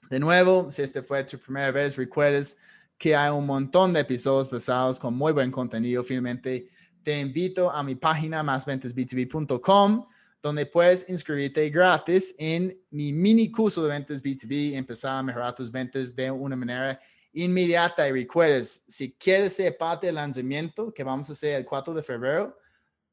De 0.10 0.20
nuevo, 0.20 0.70
si 0.70 0.82
este 0.84 1.02
fue 1.02 1.24
tu 1.24 1.38
primera 1.40 1.72
vez, 1.72 1.98
recuerdes 1.98 2.60
que 2.98 3.16
hay 3.16 3.32
un 3.32 3.46
montón 3.46 3.94
de 3.94 4.02
episodios 4.02 4.50
basados 4.50 5.00
con 5.00 5.16
muy 5.16 5.34
buen 5.34 5.52
contenido. 5.52 6.04
Finalmente, 6.04 6.70
te 7.04 7.20
invito 7.20 7.72
a 7.72 7.84
mi 7.84 7.96
página 7.96 8.44
másventasb2b.com 8.44 10.06
donde 10.46 10.68
puedes 10.68 11.10
inscribirte 11.10 11.68
gratis 11.72 12.36
en 12.38 12.80
mi 12.92 13.12
mini 13.12 13.52
curso 13.52 13.82
de 13.82 13.90
ventas 13.90 14.22
B2B 14.22 14.52
y 14.52 14.76
empezar 14.76 15.18
a 15.18 15.24
mejorar 15.24 15.56
tus 15.56 15.72
ventas 15.72 16.16
de 16.16 16.30
una 16.30 16.56
manera 16.56 17.00
inmediata. 17.34 18.08
Y 18.08 18.12
recuerdes, 18.12 18.86
si 18.88 19.12
quieres 19.14 19.54
ser 19.54 19.76
parte 19.76 20.06
del 20.06 20.18
lanzamiento 20.18 20.94
que 20.94 21.04
vamos 21.04 21.28
a 21.30 21.34
hacer 21.34 21.56
el 21.56 21.66
4 21.66 21.96
de 21.96 22.04
febrero 22.04 22.56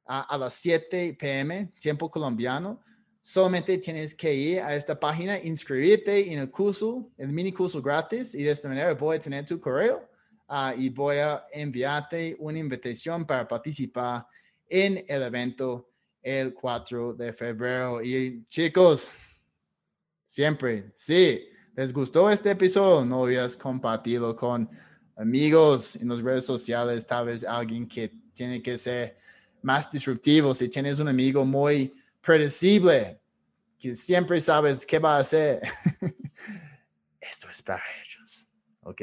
a, 0.05 0.37
las 0.37 0.53
7 0.57 1.17
pm, 1.19 1.73
tiempo 1.81 2.11
colombiano, 2.11 2.83
solamente 3.23 3.79
tienes 3.79 4.15
que 4.15 4.35
ir 4.35 4.61
a 4.61 4.77
esta 4.77 5.01
página, 5.01 5.39
inscribirte 5.43 6.31
en 6.31 6.39
el 6.39 6.51
curso, 6.51 7.11
el 7.17 7.29
mini 7.29 7.51
curso 7.51 7.81
gratis, 7.81 8.35
y 8.35 8.43
de 8.43 8.51
esta 8.51 8.69
manera 8.69 8.93
voy 8.93 9.17
a 9.17 9.21
tener 9.21 9.47
tu 9.47 9.59
correo 9.59 10.07
uh, 10.51 10.79
y 10.79 10.91
voy 10.91 11.17
a 11.17 11.47
enviarte 11.51 12.37
una 12.39 12.59
invitación 12.59 13.25
para 13.25 13.49
participar 13.49 14.27
en 14.69 15.03
el 15.09 15.23
evento 15.23 15.92
el 16.23 16.55
4 16.55 17.15
de 17.15 17.33
febrero. 17.33 18.03
Y 18.03 18.45
chicos, 18.49 19.17
siempre, 20.25 20.93
sí, 20.95 21.49
les 21.75 21.93
gustó 21.93 22.31
este 22.31 22.51
episodio, 22.51 23.05
no 23.05 23.23
olvides 23.23 23.57
compartirlo 23.57 24.37
con 24.37 24.69
amigos 25.17 25.97
en 25.97 26.09
las 26.09 26.21
redes 26.21 26.45
sociales, 26.45 27.07
tal 27.07 27.27
vez 27.27 27.45
alguien 27.45 27.87
que 27.87 28.11
tiene 28.33 28.63
que 28.63 28.77
ser 28.77 29.19
más 29.63 29.91
disruptivo, 29.91 30.55
si 30.55 30.69
tienes 30.69 30.99
un 30.99 31.09
amigo 31.09 31.45
muy 31.45 31.95
predecible, 32.21 33.21
que 33.79 33.95
siempre 33.95 34.41
sabes 34.41 34.87
qué 34.87 34.99
va 34.99 35.17
a 35.17 35.21
hacer. 35.21 35.61
Esto 37.21 37.49
es 37.51 37.63
para 37.63 37.83
ellos, 38.01 38.49
¿ok? 38.83 39.01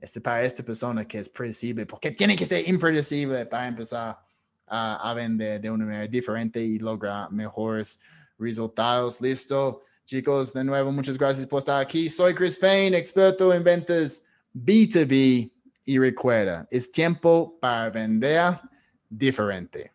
Este 0.00 0.20
para 0.20 0.42
esta 0.42 0.62
persona 0.62 1.06
que 1.06 1.18
es 1.18 1.28
predecible, 1.28 1.86
porque 1.86 2.10
tiene 2.10 2.34
que 2.34 2.46
ser 2.46 2.68
impredecible 2.68 3.46
para 3.46 3.68
empezar 3.68 4.18
a, 4.66 5.10
a 5.10 5.14
vender 5.14 5.60
de 5.60 5.70
una 5.70 5.84
manera 5.84 6.06
diferente 6.06 6.62
y 6.62 6.78
lograr 6.78 7.30
mejores 7.30 8.00
resultados. 8.38 9.20
Listo, 9.20 9.82
chicos, 10.04 10.52
de 10.52 10.64
nuevo, 10.64 10.92
muchas 10.92 11.16
gracias 11.16 11.46
por 11.46 11.58
estar 11.58 11.80
aquí. 11.80 12.08
Soy 12.08 12.34
Chris 12.34 12.56
Payne, 12.56 12.96
experto 12.96 13.52
en 13.52 13.62
ventas 13.64 14.24
B2B 14.54 15.50
y 15.84 15.98
recuerda, 15.98 16.66
es 16.70 16.90
tiempo 16.90 17.58
para 17.60 17.90
vender 17.90 18.60
diferente. 19.08 19.90